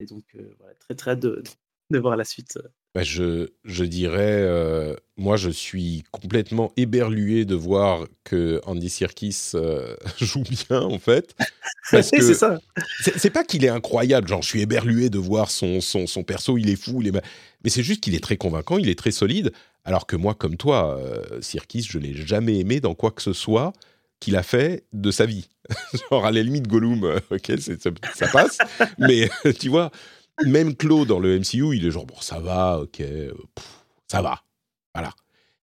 [0.00, 1.42] et donc, euh, voilà, très très hâte de,
[1.90, 2.58] de, voir la suite.
[2.94, 9.52] Bah, je, je, dirais, euh, moi, je suis complètement éberlué de voir que Andy Serkis
[10.20, 11.34] joue bien, en fait.
[11.90, 12.58] Parce que c'est ça.
[13.16, 16.58] C'est pas qu'il est incroyable, genre, je suis éberlué de voir son, son, son perso,
[16.58, 17.22] il est fou, il est...
[17.64, 19.52] mais c'est juste qu'il est très convaincant, il est très solide.
[19.84, 23.32] Alors que moi, comme toi, euh, Sirkis, je l'ai jamais aimé dans quoi que ce
[23.32, 23.72] soit
[24.20, 25.48] qu'il a fait de sa vie.
[26.10, 28.58] Genre, à la limite, Gollum, euh, ok, ça, ça, passe.
[28.98, 29.28] mais
[29.58, 29.90] tu vois,
[30.46, 33.02] même Claude dans le MCU, il est genre, bon, ça va, ok,
[34.08, 34.42] ça va.
[34.94, 35.12] Voilà.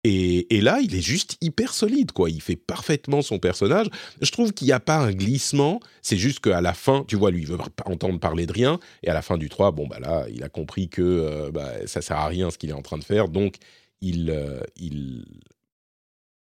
[0.08, 2.30] Et, et, là, il est juste hyper solide, quoi.
[2.30, 3.88] Il fait parfaitement son personnage.
[4.22, 5.80] Je trouve qu'il n'y a pas un glissement.
[6.04, 8.80] C'est juste qu'à la fin, tu vois, lui, il veut pas entendre parler de rien.
[9.02, 11.88] Et à la fin du 3, bon, bah là, il a compris que euh, bah,
[11.88, 13.30] ça sert à rien ce qu'il est en train de faire.
[13.30, 13.56] Donc,
[14.00, 15.26] il, euh, il,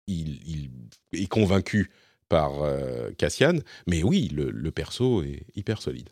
[0.05, 0.69] il,
[1.11, 1.89] il, est convaincu
[2.29, 3.55] par euh, Cassian.
[3.87, 6.09] Mais oui, le, le, perso est hyper solide.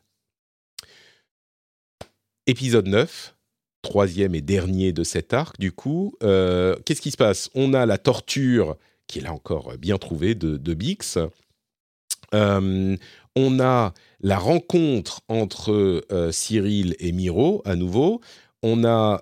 [2.45, 3.35] Épisode 9,
[3.81, 6.15] troisième et dernier de cet arc, du coup.
[6.23, 7.49] Euh, Qu'est-ce qui se passe?
[7.55, 8.75] On a la torture,
[9.07, 11.17] qui est là encore bien trouvée, de, de Bix.
[12.33, 12.97] Euh,
[13.35, 18.21] on a la rencontre entre euh, Cyril et Miro, à nouveau
[18.65, 19.19] on a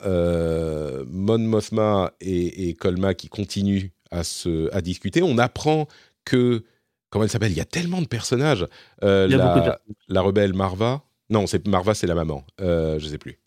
[1.07, 5.23] Mon Mothma et, et, Colma qui continuent à, se, à discuter.
[5.23, 5.87] On apprend
[6.25, 6.63] que,
[7.09, 7.51] comment elle s'appelle?
[7.51, 8.67] Il y a tellement de personnages.
[9.01, 9.71] La, de...
[10.09, 11.01] la, rebelle Marva.
[11.31, 12.45] Non, c'est Marva, c'est la maman.
[12.59, 13.39] Euh, je sais plus.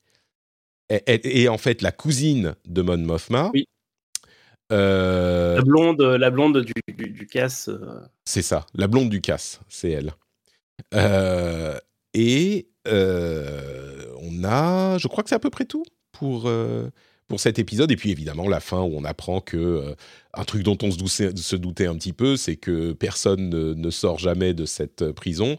[0.90, 3.51] Et, et, et, en fait, la cousine de Mon Mothma.
[3.55, 3.68] Oui.
[4.70, 7.70] La blonde, la blonde du, du, du casse.
[8.25, 10.14] C'est ça, la blonde du casse, c'est elle.
[12.14, 16.90] et euh, on a, je crois que c'est à peu près tout pour euh,
[17.29, 17.90] pour cet épisode.
[17.90, 19.94] Et puis évidemment la fin où on apprend que euh,
[20.35, 23.75] un truc dont on se doutait, se doutait un petit peu, c'est que personne ne,
[23.75, 25.59] ne, sort jamais de cette prison.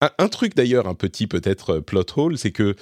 [0.00, 2.74] Un, truc d'ailleurs, un petit peut-être plot hole, c'est que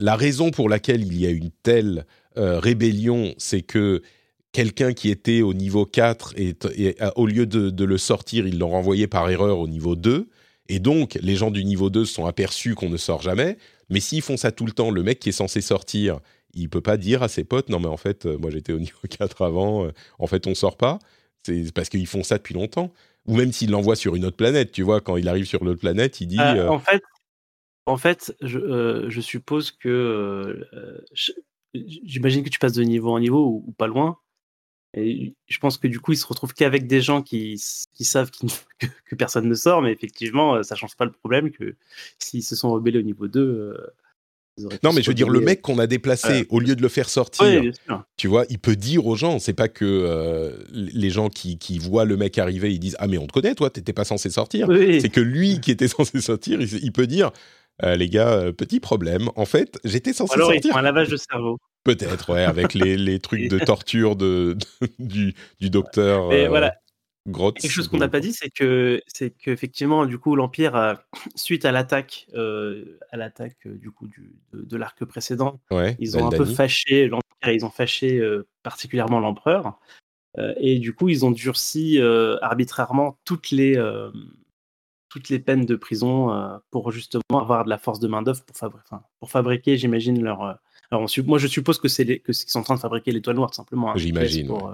[0.00, 2.04] la raison pour laquelle il y a une telle
[2.36, 4.02] euh, rébellion, c'est que
[4.50, 6.56] quelqu'un qui était au niveau 4 et,
[7.14, 10.28] au lieu de, le sortir, ils l'ont renvoyé par erreur au niveau 2.
[10.68, 13.56] Et donc, les gens du niveau 2 sont aperçus qu'on ne sort jamais.
[13.88, 16.20] Mais s'ils font ça tout le temps, le mec qui est censé sortir,
[16.54, 18.78] il peut pas dire à ses potes non mais en fait euh, moi j'étais au
[18.78, 20.98] niveau 4 avant euh, en fait on sort pas
[21.42, 22.92] c'est parce qu'ils font ça depuis longtemps
[23.28, 25.80] ou même s'ils l'envoient sur une autre planète tu vois quand il arrive sur l'autre
[25.80, 26.68] planète il dit euh, euh...
[26.68, 27.02] en fait
[27.86, 30.66] en fait je, euh, je suppose que
[31.74, 34.18] j'imagine que tu passes de niveau en niveau ou, ou pas loin
[34.94, 37.62] et je pense que du coup, ils se retrouvent qu'avec des gens qui,
[37.92, 38.30] qui savent
[39.04, 41.76] que, personne ne sort, mais effectivement, ça change pas le problème que
[42.18, 43.76] s'ils se sont rebellés au niveau 2.
[44.58, 46.44] Euh, non, mais je veux dire, le mec qu'on a déplacé, euh...
[46.50, 47.72] au lieu de le faire sortir, oui,
[48.16, 51.78] tu vois, il peut dire aux gens, c'est pas que euh, les gens qui, qui,
[51.78, 54.30] voient le mec arriver, ils disent Ah, mais on te connaît, toi, t'étais pas censé
[54.30, 54.68] sortir.
[54.68, 55.00] Oui.
[55.00, 57.30] C'est que lui qui était censé sortir, il, il peut dire
[57.84, 60.76] euh, Les gars, petit problème, en fait, j'étais censé Alors, sortir.
[60.76, 61.58] Alors, un lavage de cerveau.
[61.84, 66.32] Peut-être, ouais, avec les, les, trucs de torture de, de du, du, docteur.
[66.32, 66.74] Et euh, voilà.
[67.28, 71.02] Grotz, Quelque chose qu'on n'a pas dit, c'est que c'est qu'effectivement, du coup, l'Empire, a,
[71.34, 75.96] suite à l'attaque, euh, à l'attaque euh, du coup du, de, de l'arc précédent, ouais,
[75.98, 79.78] ils ont un peu fâché l'Empire, ils ont fâché euh, particulièrement l'Empereur,
[80.38, 82.00] euh, et du coup, ils ont durci
[82.42, 83.76] arbitrairement toutes les
[85.10, 88.56] toutes les peines de prison pour justement avoir de la force de main d'œuvre pour,
[88.56, 90.58] fabri enfin, pour fabriquer, j'imagine leur
[90.90, 93.12] alors, on, moi, je suppose que c'est les, que qu'ils sont en train de fabriquer
[93.12, 93.90] l'étoile noire, simplement.
[93.90, 94.46] Hein, J'imagine.
[94.46, 94.72] Pour, ouais.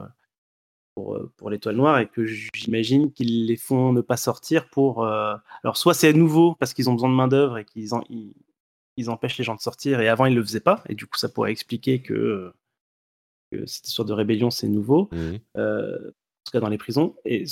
[0.95, 5.05] Pour, pour l'étoile noire, et que j'imagine qu'ils les font ne pas sortir pour.
[5.05, 5.35] Euh...
[5.63, 8.33] Alors, soit c'est nouveau parce qu'ils ont besoin de main-d'œuvre et qu'ils ils,
[8.97, 11.07] ils, empêchent les gens de sortir, et avant, ils ne le faisaient pas, et du
[11.07, 12.53] coup, ça pourrait expliquer que,
[13.51, 15.17] que cette histoire de rébellion, c'est nouveau, Mmh.
[15.19, 15.39] mmh.
[15.57, 17.17] euh, en tout cas dans les prisons.
[17.25, 17.45] Et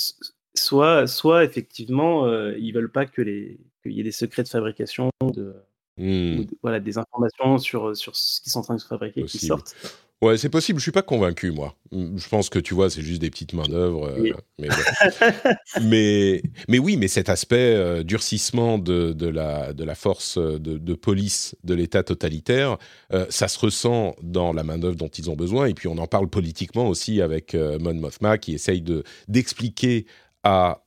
[0.55, 4.47] soit, soit effectivement, euh, ils veulent pas que les, qu'il y ait des secrets de
[4.47, 5.53] fabrication, de,
[5.97, 9.21] ou de- voilà, des informations sur, sur ce qu'ils sont en train de se fabriquer
[9.25, 9.47] qui Possible.
[9.47, 10.02] sortent.
[10.23, 10.79] Ouais, c'est possible.
[10.79, 11.75] Je suis pas convaincu, moi.
[11.91, 14.07] Hmm, Je pense que tu vois, c'est juste des petites mains d'œuvre.
[14.07, 14.33] euh, Oui.
[14.59, 14.69] mais,
[15.81, 20.59] mais mais oui, mais cet aspect euh, durcissement de, de la de la force euh,
[20.59, 22.77] de, de police de l'État totalitaire,
[23.13, 25.65] euh, ça se ressent dans la main d'œuvre dont ils ont besoin.
[25.67, 30.05] Et puis on en parle politiquement aussi avec Mon Mothma qui essaye de d'expliquer
[30.43, 30.83] à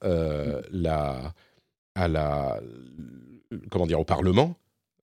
[0.72, 1.32] la
[1.94, 2.60] à la
[3.70, 4.56] comment dire au Parlement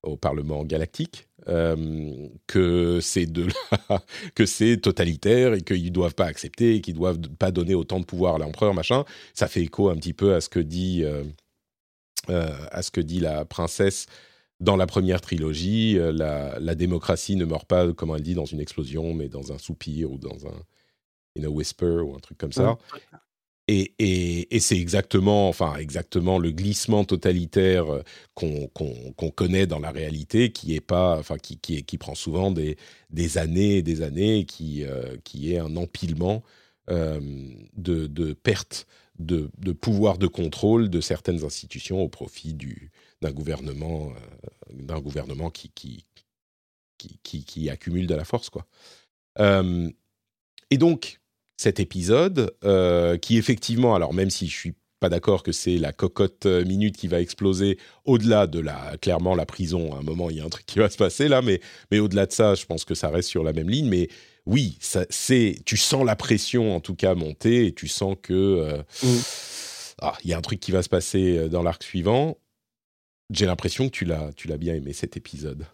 [0.04, 3.48] au Parlement galactique euh, que c'est de
[4.36, 8.06] que c'est totalitaire et qu'ils doivent pas accepter et qu'ils doivent pas donner autant de
[8.06, 9.04] pouvoir à l'empereur machin
[9.34, 11.24] ça fait écho un petit peu à ce que dit euh,
[12.30, 14.06] euh, à ce que dit la princesse
[14.60, 18.62] dans la première trilogie la, la démocratie ne meurt pas comme elle dit dans une
[18.62, 20.64] explosion mais dans un soupir ou dans un
[21.38, 22.78] in a whisper ou un truc comme ça
[23.68, 30.76] et, c'est exactement, enfin exactement le glissement totalitaire euh, qu'on connaît dans la réalité, qui
[30.76, 32.78] est pas, enfin qui, prend souvent des,
[33.38, 36.44] années et des années, euh, qui est un empilement
[36.90, 37.22] euh,
[37.78, 38.86] de, de pertes
[39.20, 44.12] de, pouvoir de contrôle de certaines institutions au profit du d'un gouvernement,
[45.02, 45.72] gouvernement qui,
[46.98, 48.66] qui, accumule de la force, quoi.
[50.70, 51.22] Et donc,
[51.64, 55.92] cet épisode, euh, qui effectivement, alors même si je suis pas d'accord que c'est la
[55.92, 60.30] cocotte euh, minute qui va exploser au-delà de la clairement la prison à un moment
[60.30, 61.60] il y a un truc qui va se passer là mais
[61.92, 64.08] mais au-delà de ça je pense que ça reste sur la même ligne mais
[64.46, 68.34] oui ça c'est tu sens la pression en tout cas monter et tu sens que
[68.34, 69.20] euh, Mm.
[70.04, 72.38] ah il y a un truc qui va se passer dans l'arc suivant
[73.30, 75.66] j'ai l'impression que tu l'as tu l'as bien aimé cet épisode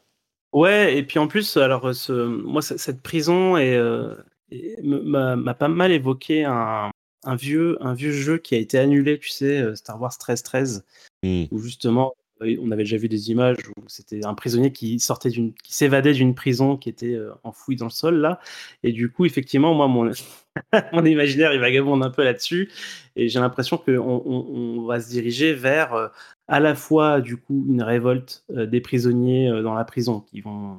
[0.52, 4.18] Ouais, et puis en plus, alors, ce, moi, cette prison euh, me-
[4.84, 6.92] m'a pas mal évoqué un,
[7.24, 10.84] un, vieux, un vieux jeu qui a été annulé, tu sais, euh, Star Wars 1313,
[11.24, 11.46] Mm.
[11.52, 15.54] où justement, on avait déjà vu des images où c'était un prisonnier qui sortait d'une,
[15.54, 18.40] qui s'évadait d'une prison qui était euh, enfouie dans le sol, là.
[18.84, 20.10] Et du coup, effectivement, moi, mon,
[20.94, 22.72] mon imaginaire, il vagabonde un peu là-dessus.
[23.18, 26.08] Et j'ai l'impression qu'on on, on va se diriger vers euh,
[26.48, 30.78] à la fois, du coup, une révolte des prisonniers dans la prison qui vont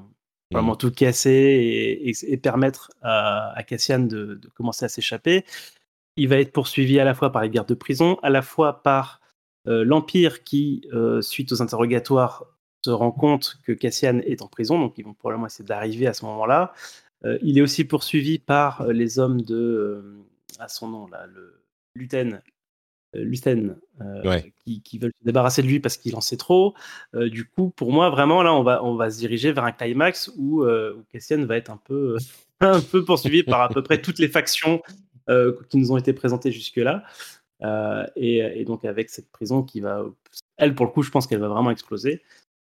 [0.53, 5.45] vraiment tout casser et, et- et permettre à, Cassian de, commencer à s'échapper.
[6.17, 8.83] Il va être poursuivi à la fois par les gardes de prison, à la fois
[8.83, 9.21] par
[9.69, 12.47] euh, l'Empire qui, euh, suite aux interrogatoires,
[12.85, 16.15] se rend compte que Cassian est en prison, donc ils vont probablement essayer d'arriver à
[16.15, 16.73] ce moment-là.
[17.25, 20.17] Euh, il est aussi poursuivi par les hommes de,
[20.59, 21.63] à son nom là, le
[21.95, 22.41] Luten,
[23.17, 24.53] euh, Luten, euh, Ouais.
[24.65, 26.75] qui, qui veulent se débarrasser de lui parce qu'il en sait trop.
[27.15, 29.73] Euh, du coup, pour moi, vraiment là, on va, on va se diriger vers un
[29.73, 32.17] climax où, où Cassian va être un peu,
[32.61, 34.83] un peu poursuivi par à peu près toutes les factions
[35.69, 37.05] qui nous ont été présentées jusque-là.
[38.17, 40.05] Et, et donc avec cette prison qui va,
[40.57, 42.21] elle pour le coup, je pense qu'elle va vraiment exploser.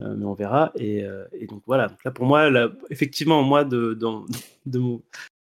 [0.02, 0.72] Euh, mais on verra.
[0.76, 1.88] Et, euh, et donc voilà.
[1.88, 3.94] Donc là, pour moi, là, effectivement, moi, de,
[4.66, 5.02] de, mon,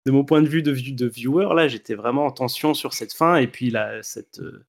[0.06, 3.36] de mon point de vue de, viewer, là, j'étais vraiment en tension sur cette fin.
[3.36, 4.64] Et puis là, cette, euh,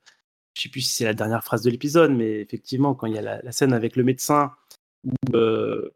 [0.58, 3.18] je sais plus si c'est la dernière phrase de l'épisode, mais effectivement, quand il y
[3.18, 4.54] a la, la scène avec le médecin
[5.06, 5.92] où, euh,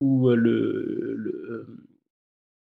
[0.00, 1.66] où euh, le, le euh,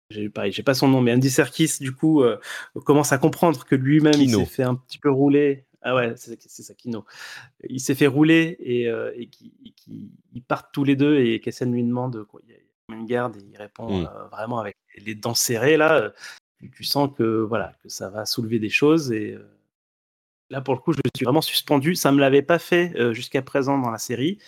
[0.09, 2.37] j'ai pareil, j'ai pas son nom, mais Andy Serkis, du coup, euh,
[2.85, 5.65] commence à comprendre que lui-même, il s'est fait un petit peu rouler.
[5.81, 7.05] Ah ouais, c'est ça, Kino.
[7.69, 9.53] Il s'est fait rouler et, euh, et qui-
[10.33, 13.37] ils partent tous les deux et Cassian lui demande quoi, il y a une garde
[13.37, 14.05] et il répond Mm.
[14.05, 16.13] euh, vraiment avec les dents serrées là.
[16.59, 19.37] tu- tu sens que voilà que ça va soulever des choses et
[20.49, 21.95] là pour le coup je suis vraiment suspendu.
[21.95, 24.39] Ça me l'avait pas fait euh, jusqu'à présent dans la série.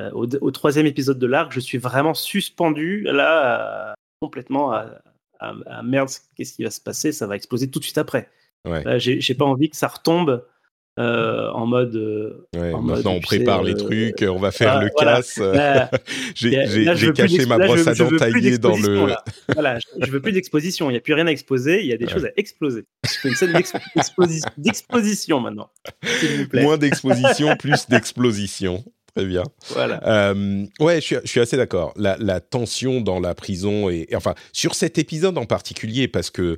[0.00, 4.86] Euh, au, au troisième épisode de l'arc, je suis vraiment suspendu là à- complètement à,
[5.38, 7.12] à- à merde, qu'est-ce qui va se passer?
[7.12, 8.28] Ça va exploser tout de suite après.
[8.84, 10.44] ouais, j'ai pas envie que ça retombe
[10.98, 11.96] euh, en mode.
[11.96, 12.72] euh, ouais.
[12.72, 15.16] en mode, maintenant on sais, prépare les euh, trucs on va faire ah, le voilà.
[15.16, 15.40] casse
[16.34, 19.24] j'ai caché ma brosse à dents taillée dans d'exposition, le là.
[19.54, 20.90] Voilà, je, je veux plus d'exposition.
[20.90, 21.80] Il n'y a plus rien à exposer.
[21.80, 22.12] Il y a des Ouais.
[22.12, 22.84] choses à exploser.
[23.04, 25.70] Je fais une scène d'ex- d'exposi- d'exposition maintenant,
[26.20, 26.62] s'il vous plaît.
[26.62, 28.84] moins d'exposition plus d'explosion
[29.16, 30.00] très bien Voilà.
[30.08, 31.92] Euh, ouais, je suis, je suis assez d'accord.
[31.96, 36.30] La, la tension dans la prison et, et enfin sur cet épisode en particulier parce
[36.30, 36.56] que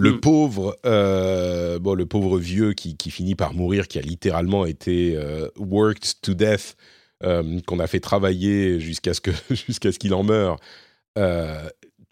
[0.00, 0.20] le Mm.
[0.20, 5.14] pauvre, euh, bon, le pauvre vieux qui, qui finit par mourir, qui a littéralement été
[5.16, 6.76] euh, worked to death,
[7.22, 10.56] euh, qu'on a fait travailler jusqu'à ce que jusqu'à ce qu'il en meure.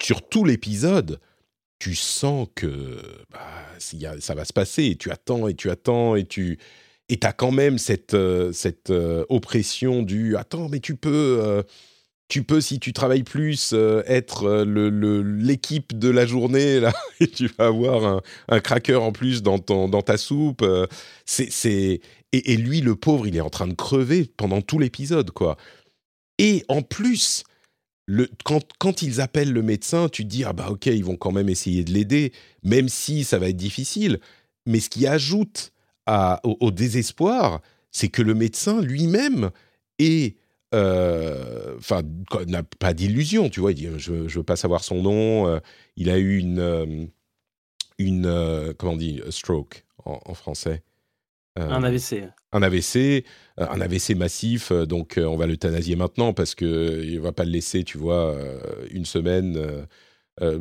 [0.03, 1.19] sur tout l'épisode,
[1.79, 2.99] tu sens que
[3.31, 3.41] bah,
[4.07, 4.85] a- ça va se passer.
[4.87, 6.59] Et tu attends et tu attends et tu
[7.09, 8.17] et t'as quand même cette
[8.53, 8.91] cette
[9.31, 11.63] oppression du attends mais tu peux
[12.29, 16.93] tu peux, si tu travailles plus, euh, être euh, le- l'équipe de la journée, là,
[17.21, 20.63] et tu vas avoir un, un cracker en plus dans, ton, dans ta soupe.
[20.63, 20.87] euh,
[21.25, 22.01] c'est.
[22.33, 25.57] Et, lui, le pauvre, il est en train de crever pendant tout l'épisode, quoi.
[26.39, 27.43] Et en plus,
[28.07, 31.17] le, quand, quand ils appellent le médecin, tu te dis, ah bah ok, ils vont
[31.17, 34.21] quand même essayer de l'aider, même si ça va être difficile.
[34.67, 35.73] Mais ce qui ajoute
[36.43, 37.61] au, désespoir,
[37.91, 39.51] c'est que le médecin lui-même
[39.99, 40.37] est
[40.73, 43.73] enfin, quoi, n'a pas d'illusion, tu vois.
[43.73, 45.47] Il dit, je, ne veux pas savoir son nom.
[45.49, 45.61] euh,
[45.97, 47.07] il a eu une, euh,
[47.99, 50.83] une, euh, comment on dit, stroke en, en français.
[51.59, 52.23] Euh, Un AVC.
[52.53, 53.25] un AVC,
[53.59, 57.33] euh, un AVC massif, euh, donc euh, on va l'euthanasier maintenant parce que il va
[57.33, 59.85] pas le laisser, tu vois, euh, une semaine euh,
[60.41, 60.61] euh,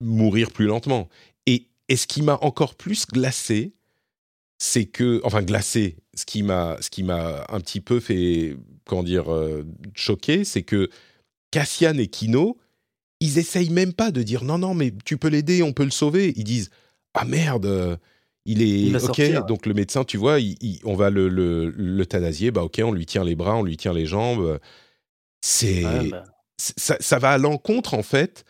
[0.00, 1.08] mourir plus lentement.
[1.46, 3.74] Et, et ce qui m'a encore plus glacé,
[4.62, 9.02] c'est que, enfin glacé, ce qui m'a, ce qui m'a un petit peu fait, comment
[9.02, 10.90] dire, euh, choqué, c'est que
[11.50, 12.58] Cassian et Kino,
[13.20, 15.90] ils essayent même pas de dire non non mais tu peux l'aider, on peut le
[15.90, 16.32] sauver.
[16.36, 16.70] Ils disent
[17.14, 17.66] ah merde.
[17.66, 17.96] euh,
[18.46, 19.44] il est Il ok, sortir.
[19.46, 22.50] donc le médecin, tu vois, il- il- on va le le- l'euthanasier.
[22.50, 24.58] Bah ok, on lui tient les bras, on lui tient les jambes.
[25.42, 26.24] C'est bah,
[26.58, 28.44] ça, ça va à l'encontre en fait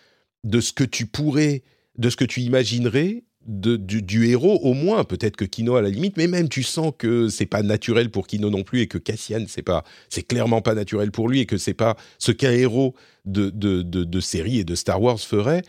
[0.45, 1.63] de ce que tu pourrais,
[1.99, 5.05] de ce que tu imaginerais du, héros au moins.
[5.05, 8.27] Peut-être que Kino à la limite, mais même tu sens que c'est pas naturel pour
[8.27, 11.47] Kino non plus et que Cassian c'est pas, c'est clairement pas naturel pour lui et
[11.47, 15.21] que c'est pas ce qu'un héros de, de, de, de série et de Star Wars
[15.21, 15.63] ferait.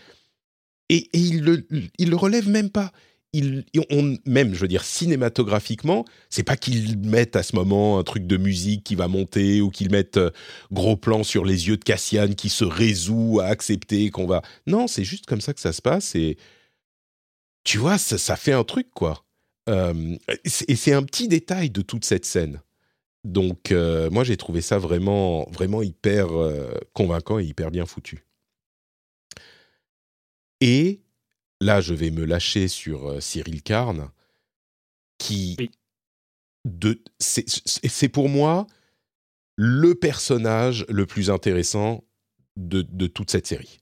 [0.89, 1.65] Et, et il le,
[1.97, 2.91] il le relève même pas.
[3.33, 8.03] Il, on, même, je veux dire, cinématographiquement, c'est pas qu'ils mettent à ce moment un
[8.03, 10.31] truc de musique qui va monter ou qu'ils mettent euh,
[10.69, 14.41] gros plan sur les yeux de Cassian qui se résout à accepter qu'on va.
[14.67, 16.35] Non, c'est juste comme ça que ça se passe et
[17.63, 19.25] tu vois, ça, ça fait un truc quoi.
[19.69, 20.17] Euh,
[20.67, 22.61] et c'est un petit détail de toute cette scène.
[23.23, 28.25] Donc, euh, moi, j'ai trouvé ça vraiment, vraiment hyper euh, convaincant et hyper bien foutu.
[30.59, 31.01] Et
[31.59, 34.09] là, je vais me lâcher sur euh, Cyril Karn,
[35.19, 35.71] qui, Oui.
[36.65, 38.65] de, c'est pour moi
[39.55, 42.03] le personnage le plus intéressant
[42.57, 43.80] de, de toute cette série.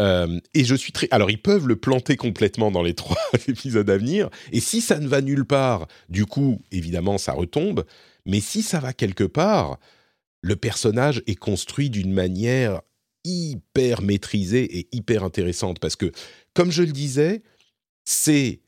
[0.00, 1.08] Euh, et je suis très.
[1.10, 4.30] Alors, ils peuvent le planter complètement dans les trois épisodes à venir.
[4.52, 7.84] Et si ça ne va nulle part, du coup, évidemment, ça retombe.
[8.26, 9.78] Mais si ça va quelque part,
[10.42, 12.80] le personnage est construit d'une manière
[13.24, 15.78] hyper maîtrisée et hyper intéressante.
[15.78, 16.10] Parce que,
[16.54, 17.42] comme je le disais,
[18.04, 18.60] c'est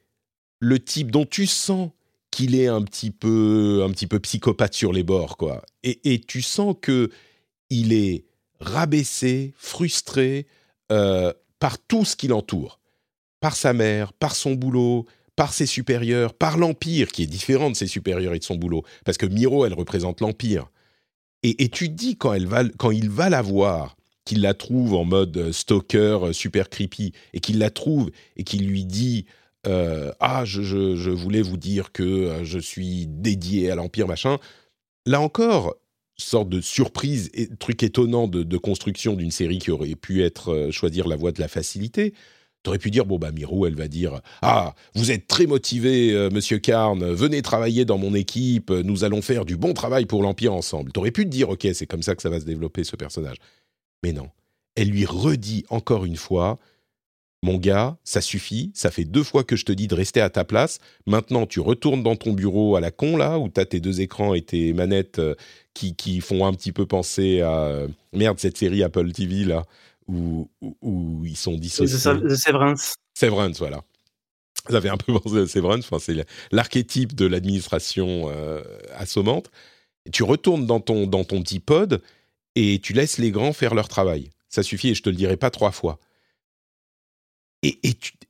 [0.60, 1.90] le type dont tu sens
[2.30, 5.62] qu'il est un petit peu, un petit peu psychopathe sur les bords, quoi.
[5.82, 7.10] Et, et tu sens que
[7.70, 8.24] il est
[8.60, 10.46] rabaissé, frustré
[10.92, 12.78] euh, par tout ce qui l'entoure,
[13.40, 17.76] par sa mère, par son boulot, par ses supérieurs, par l'empire qui est différent de
[17.76, 20.70] ses supérieurs et de son boulot, parce que Miro, elle représente l'empire.
[21.44, 25.36] Et, tu dis quand elle va, il va la voir, qu'il la trouve en mode
[25.36, 29.24] euh, stalker euh, super creepy, et qu'il la trouve et qu'il lui dit
[29.64, 34.38] ah je, voulais vous dire que je suis dédié à l'empire machin.
[35.06, 35.76] Là encore,
[36.22, 40.70] sorte de surprise et truc étonnant de, construction d'une série qui aurait pu être euh,
[40.70, 42.14] choisir la voie de la facilité.
[42.62, 46.30] T'aurais pu dire bon bah Miro elle va dire ah vous êtes très motivé euh,
[46.30, 50.54] Monsieur Karn venez travailler dans mon équipe nous allons faire du bon travail pour l'empire
[50.54, 50.92] ensemble.
[50.92, 53.38] T'aurais pu te dire ok c'est comme ça que ça va se développer ce personnage.
[54.04, 54.28] Mais non,
[54.76, 56.60] elle lui redit encore une fois
[57.42, 60.30] mon gars, ça suffit, ça fait deux fois que je te dis de rester à
[60.30, 60.78] ta place.
[61.06, 64.00] Maintenant, tu retournes dans ton bureau à la con, là, où tu as tes deux
[64.00, 65.34] écrans et tes manettes euh,
[65.74, 67.64] qui, qui font un petit peu penser à...
[67.64, 69.64] euh, merde, cette série Apple TV, là,
[70.06, 71.96] où, où, où ils sont dissociés.
[71.96, 72.94] The Severance.
[73.14, 73.82] Severance, voilà.
[74.70, 78.62] Ça fait un peu penser à Severance, enfin, c'est l'archétype de l'administration euh,
[78.94, 79.50] assommante.
[80.12, 82.00] Tu retournes dans ton, dans ton petit pod
[82.54, 84.30] et tu laisses les grands faire leur travail.
[84.48, 85.98] Ça suffit et je te le dirai pas trois fois.
[87.62, 87.78] Et,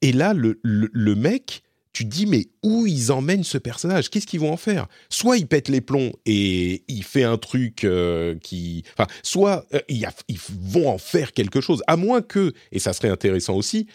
[0.03, 4.11] et, là, le, le, mec, tu dis, mais où ils emmènent ce personnage?
[4.11, 4.89] Qu'est-ce qu'ils vont en faire?
[5.09, 8.85] Soit il pète les plombs et il fait un truc euh, qui...
[8.93, 12.53] Enfin, soit euh, il y a- ils vont en faire quelque chose, à moins que,
[12.73, 13.87] et ça serait intéressant aussi,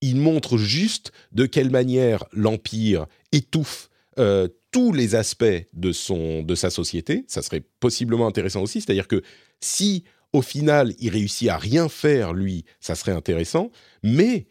[0.00, 6.54] il montre juste de quelle manière l'Empire étouffe euh, tous les aspects de, son, de
[6.54, 7.24] sa société.
[7.28, 8.80] Ça serait possiblement intéressant aussi.
[8.80, 9.22] C'est-à-dire que
[9.60, 13.70] si, au final, il réussit à rien faire, lui, ça serait intéressant.
[14.02, 14.46] Mais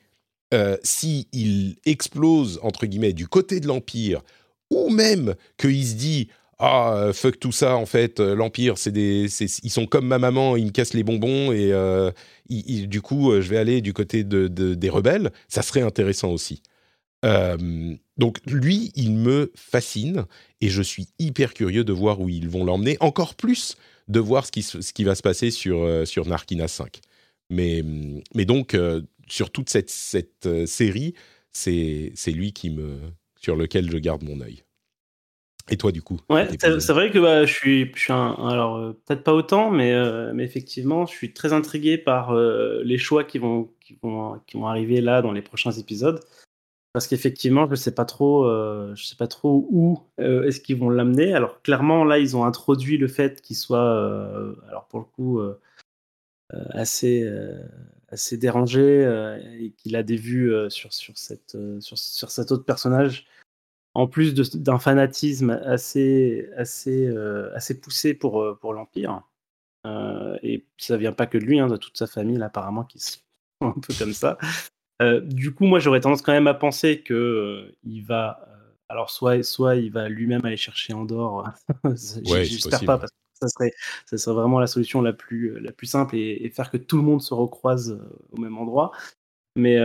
[0.54, 4.22] euh, si il explose, entre guillemets, du côté de l'Empire,
[4.70, 6.28] ou même qu'il se dit
[6.60, 9.26] ah fuck tout ça en fait euh, l'empire c'est des
[9.64, 12.12] ils sont comme ma maman ils me cassent les bonbons et euh,
[12.48, 16.30] du coup euh, je vais aller du côté de, de- des rebelles ça serait intéressant
[16.30, 16.62] aussi
[18.18, 20.26] donc lui il me fascine
[20.60, 23.76] et je suis hyper curieux de voir où ils vont l'emmener encore plus
[24.08, 27.00] de voir ce qui, ce qui va se passer sur, sur Narkina 5.
[27.50, 27.84] Mais,
[28.36, 28.76] mais donc,
[29.32, 31.16] sur toute cette, cette série,
[31.52, 32.98] c'est lui qui me,
[33.40, 34.64] sur lequel je garde mon œil.
[35.70, 38.78] Et toi, du coup Ouais, c'est vrai que bah, je suis, je suis un, alors
[38.78, 42.98] euh, peut-être pas autant, mais, euh, mais effectivement, je suis très intrigué par euh, les
[42.98, 46.20] choix qui vont, qui vont, qui vont arriver là dans les prochains épisodes,
[46.94, 48.46] parce qu'effectivement, je sais pas trop,
[48.96, 51.34] je sais pas trop où est-ce qu'ils vont l'amener.
[51.34, 53.94] Alors clairement, là, ils ont introduit le fait qu'il soit,
[54.68, 55.42] alors pour le coup,
[56.72, 57.26] assez,
[58.12, 59.04] assez dérangé
[59.60, 63.26] et qu'il a des vues sur, sur cette, sur, sur cet autre personnage
[63.94, 69.22] en plus d'un fanatisme assez, assez, euh, assez poussé pour, euh, pour l'Empire.
[69.86, 72.84] Euh, et ça vient pas que de lui, hein, de toute sa famille, là, apparemment,
[72.84, 73.20] qui sont
[73.62, 74.38] un peu comme ça.
[75.24, 78.48] du coup, moi, j'aurais tendance quand même à penser que il va.
[78.88, 81.52] alors, soit, soit il va lui-même aller chercher Andorre.
[81.96, 83.74] J'espère pas, parce que ça serait,
[84.06, 87.04] ça serait vraiment la solution la plus, la plus simple et, faire que tout le
[87.04, 88.00] monde se recroise
[88.32, 88.92] au même endroit.
[89.56, 89.78] Mais,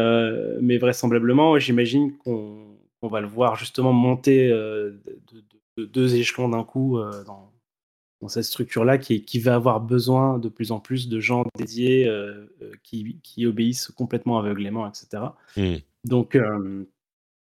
[0.60, 5.00] mais vraisemblablement, j'imagine qu'on on va le voir justement monter euh,
[5.76, 7.52] de, deux échelons d'un coup euh, dans,
[8.28, 12.48] cette structure-là qui, qui, va avoir besoin de plus en plus de gens dédiés euh,
[12.82, 15.22] qui, obéissent complètement aveuglément, etc.
[15.56, 15.76] Mmh.
[16.02, 16.36] Donc,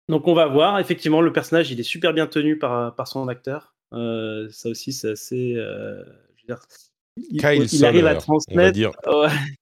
[0.10, 0.78] donc on va voir.
[0.80, 3.77] Effectivement, le personnage, il est super bien tenu par, par son acteur.
[3.92, 5.54] Ça aussi, c'est assez...
[5.56, 6.60] Je veux dire,
[7.30, 8.52] il, arrive à transmettre.
[8.52, 8.92] On va dire,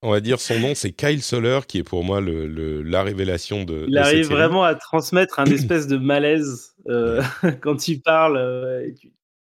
[0.02, 3.64] on va dire son nom, c'est Kyle Soler, qui est pour moi le, la révélation
[3.64, 3.86] de.
[3.88, 7.22] Il arrive vraiment à transmettre un espèce de malaise euh,
[7.62, 8.94] quand il parle.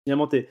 [0.04, 0.48] Finalement, t'es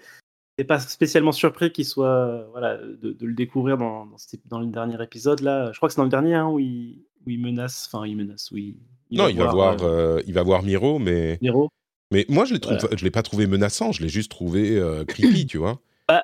[0.68, 4.08] pas spécialement surpris qu'il soit voilà de, le découvrir dans,
[4.46, 5.72] dans, le dernier épisode là.
[5.72, 8.16] Je crois que c'est dans le dernier hein, où, il, où il menace, enfin il
[8.16, 8.78] menace, oui.
[9.12, 9.78] non, il va voir,
[10.26, 11.38] il va voir Miro, mais.
[11.42, 11.70] Miro.
[12.14, 12.60] Mais moi, je l'ai
[12.96, 15.82] je l'ai pas trouvé menaçant, je l'ai juste trouvé creepy, tu vois.
[16.08, 16.24] Bah,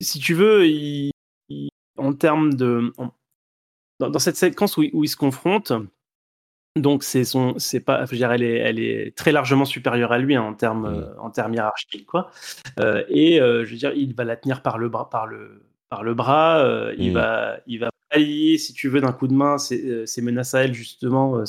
[0.00, 0.64] si tu veux,
[1.96, 2.92] en termes de.
[3.98, 5.72] dans, cette séquence où, où ils se confrontent,
[6.76, 10.34] donc c'est son, c'est pas, je elle est, elle est très largement supérieure à lui
[10.34, 10.94] hein, en termes, mmh.
[10.94, 12.30] euh, en termes hiérarchiques quoi.
[12.80, 15.66] Euh, et euh, je veux dire, il va la tenir par le bras, par le,
[15.90, 16.64] par le bras.
[16.96, 17.14] Il mmh.
[17.14, 20.72] va, il va pallier, si tu veux, d'un coup de main ses, menaces à elle
[20.72, 21.44] justement,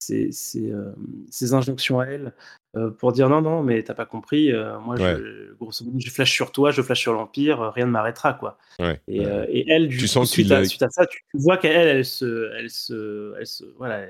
[0.00, 2.32] ses, ses, injonctions à elle.
[2.76, 4.52] Euh, pour dire non, non, mais t'as pas compris.
[4.52, 7.86] Euh, moi, je, grosso modo, je flash sur toi, je flash sur l'Empire, euh, rien
[7.86, 8.58] ne m'arrêtera, quoi.
[8.78, 12.70] et, et, elle, du, suite, à, suite, à, ça, tu vois qu'elle, elle se, elle
[12.70, 14.06] se, elle se, voilà.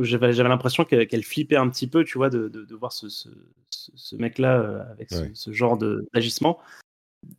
[0.00, 3.28] J'avais l'impression qu'elle flippait un petit peu, tu vois, de, de, voir ce, ce,
[3.70, 5.78] ce mec-là avec ce, genre
[6.12, 6.58] d'agissement.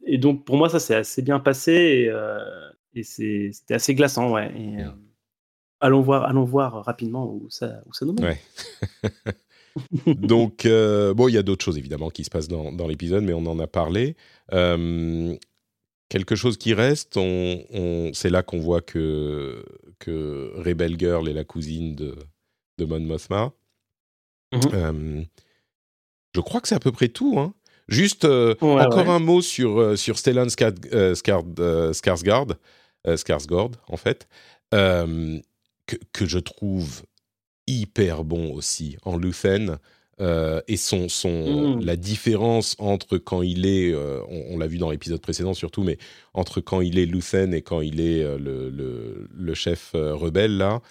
[0.06, 4.52] Et donc, pour moi, ça s'est assez bien passé et, et c'était assez glaçant, ouais.
[4.58, 4.84] Et,
[5.84, 8.38] allons voir, allons voir rapidement où ça, où ça nous mène.
[10.06, 13.24] Donc, euh, bon, il y a d'autres choses évidemment qui se passent dans, dans l'épisode,
[13.24, 14.16] mais on en a parlé.
[14.54, 15.36] Euh,
[16.10, 19.66] quelque chose qui reste, on, c'est là qu'on voit que,
[20.00, 22.16] que Rebel Girl est la cousine de,
[22.78, 23.52] de Mon Mothma.
[24.54, 24.62] Mhm.
[24.74, 25.24] Euh,
[26.34, 27.40] je crois que c'est à peu près tout.
[27.40, 27.54] Hein.
[27.90, 32.56] Juste encore un mot sur, sur Stellan Skarsgård,
[33.06, 34.28] Skarsgård, en fait
[35.86, 37.04] que, je trouve
[37.68, 39.78] hyper bon aussi en Luthen.
[40.22, 41.86] Euh, et son, son, mmh.
[41.86, 45.98] la différence entre quand il est, euh, on, l'a vu dans l'épisode précédent surtout, mais
[46.36, 50.56] entre quand il est Luthen et quand il est euh, le, le, le, chef rebelle
[50.56, 50.82] là,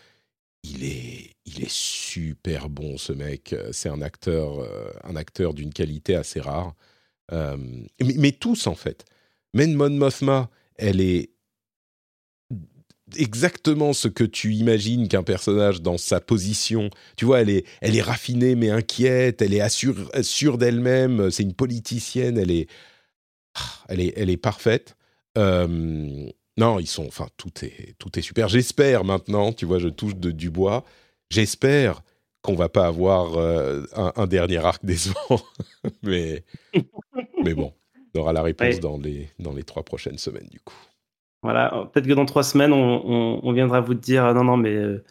[0.65, 3.55] il est, il est super bon ce mec.
[3.71, 4.69] C'est un acteur,
[5.05, 6.75] un acteur d'une qualité assez rare.
[7.31, 9.05] Mais, mais, tous en fait.
[9.55, 11.31] Men Mon Mothma, elle est
[13.17, 16.91] exactement ce que tu imagines qu'un personnage dans sa position.
[17.17, 19.69] Tu vois, elle est, elle est raffinée mais inquiète, elle est
[20.23, 22.69] sûre d'elle-même, c'est une politicienne, elle est,
[23.89, 24.97] elle est, elle est parfaite.
[25.39, 26.27] Euh,
[26.59, 28.49] non, ils sont, enfin, tout est, tout est super.
[28.49, 30.85] J'espère maintenant, tu vois, je touche de, du bois.
[31.31, 32.03] J'espère
[32.43, 35.41] qu'on va pas avoir euh, un, dernier arc décevant,
[36.03, 36.45] mais,
[37.43, 37.73] mais bon,
[38.15, 40.77] on aura la réponse dans les, dans les trois prochaines semaines du coup.
[41.43, 44.77] Voilà, peut-être que dans trois semaines, on, viendra vous dire non, non, mais.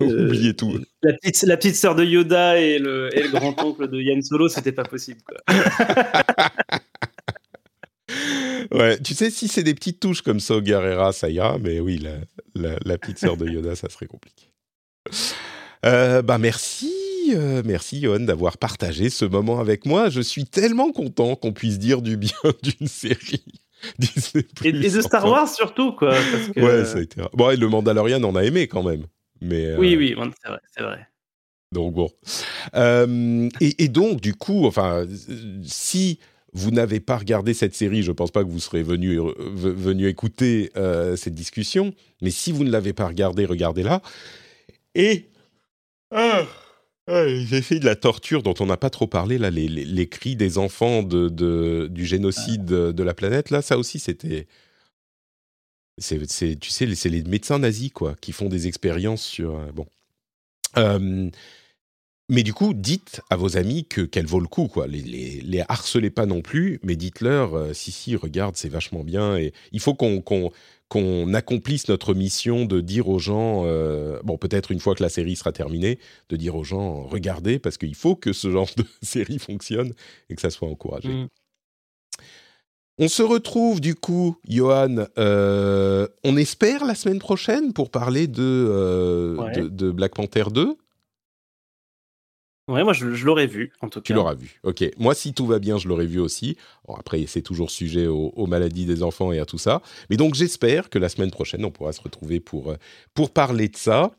[0.00, 0.78] Euh, Oubliez tout.
[1.02, 4.48] La petite, la petite sœur de Yoda et le, et le grand-oncle de Yann Solo,
[4.48, 5.20] c'était pas possible.
[5.26, 5.38] Quoi.
[8.72, 11.80] ouais, tu sais, si c'est des petites touches comme ça au Guerrera, ça ira, mais
[11.80, 12.02] oui,
[12.54, 14.48] la, la, petite sœur de Yoda, ça serait compliqué.
[15.84, 16.92] Euh, bah merci,
[17.34, 20.08] euh, merci Yohan d'avoir partagé ce moment avec moi.
[20.08, 23.44] Je suis tellement content qu'on puisse dire du bien d'une série.
[24.64, 26.10] et, de Star Wars surtout, quoi.
[26.10, 26.60] Parce que...
[26.60, 27.20] Ouais, ça a été.
[27.32, 29.04] Bon, et le Mandalorian on a aimé quand même.
[29.40, 31.06] Mais, euh, Oui, oui, c'est vrai, c'est vrai.
[31.72, 32.08] Donc bon.
[32.76, 35.04] Euh, et, donc, du coup, enfin,
[35.64, 36.18] si
[36.52, 39.32] vous n'avez pas regardé cette série, je ne pense pas que vous serez venu, euh,
[39.48, 41.92] venu écouter euh, cette discussion.
[42.22, 44.00] Mais si vous ne l'avez pas regardée, regardez-la.
[44.94, 45.28] Et
[46.12, 46.44] ah,
[47.08, 50.36] j'ai fait de la torture dont on n'a pas trop parlé là, les, les, cris
[50.36, 53.50] des enfants de, de, du génocide de la planète.
[53.50, 54.46] Là, ça aussi, c'était.
[55.98, 56.18] C'est,
[56.58, 59.56] tu sais, c'est les médecins nazis quoi, qui font des expériences sur.
[59.56, 59.86] Euh, bon.
[62.30, 64.86] Mais du coup, dites à vos amis que qu'elle vaut le coup, quoi.
[64.86, 69.04] Les, les, les harcelez pas non plus, mais dites-leur, euh, si si, regarde, c'est vachement
[69.04, 69.36] bien.
[69.36, 70.50] Et il faut qu'on
[71.34, 75.36] accomplisse notre mission de dire aux gens, euh, bon, peut-être une fois que la série
[75.36, 79.38] sera terminée, de dire aux gens, regardez, parce qu'il faut que ce genre de série
[79.38, 79.92] fonctionne
[80.30, 81.08] et que ça soit encouragé.
[81.08, 81.28] Mm.
[82.98, 89.36] On se retrouve du coup, Johan, euh, on espère la semaine prochaine pour parler de,
[89.56, 90.76] de, de Black Panther 2
[92.66, 94.06] Ouais, moi je, l'aurais vu, en tout cas.
[94.06, 94.84] Tu l'auras vu, ok.
[94.96, 96.56] Moi, si tout va bien, je l'aurais vu aussi.
[96.88, 99.82] Bon, après, c'est toujours sujet aux, maladies des enfants et à tout ça.
[100.08, 102.76] Mais donc, j'espère que la semaine prochaine, on pourra se retrouver pour, euh,
[103.12, 104.12] pour parler de ça.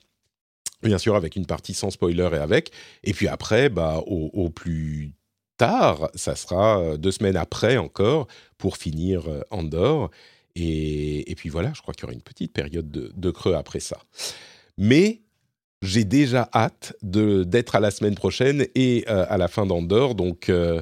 [0.83, 2.71] Bien sûr, avec une partie sans spoiler et avec.
[3.03, 5.13] Et puis après, bah, au, plus
[5.57, 8.27] tard, ça sera euh, deux semaines après encore,
[8.59, 10.11] pour finir euh, Andorre.
[10.55, 13.55] Et, et puis voilà, je crois qu'il y aura une petite période de, de creux
[13.55, 13.97] après ça.
[14.77, 15.21] Mais
[15.85, 20.15] j'ai déjà hâte d'être à la semaine prochaine et euh, à la fin d'Andorre.
[20.15, 20.81] Donc, euh,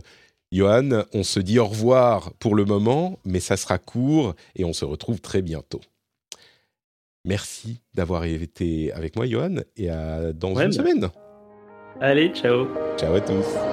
[0.51, 4.74] Johan, on se dit au revoir pour le moment, mais ça sera court et on
[4.74, 5.82] se retrouve très bientôt.
[7.26, 11.10] Merci d'avoir été avec moi, Johan, et à dans une semaine.
[12.01, 12.68] Allez, ciao.
[12.97, 13.73] Ciao à tous.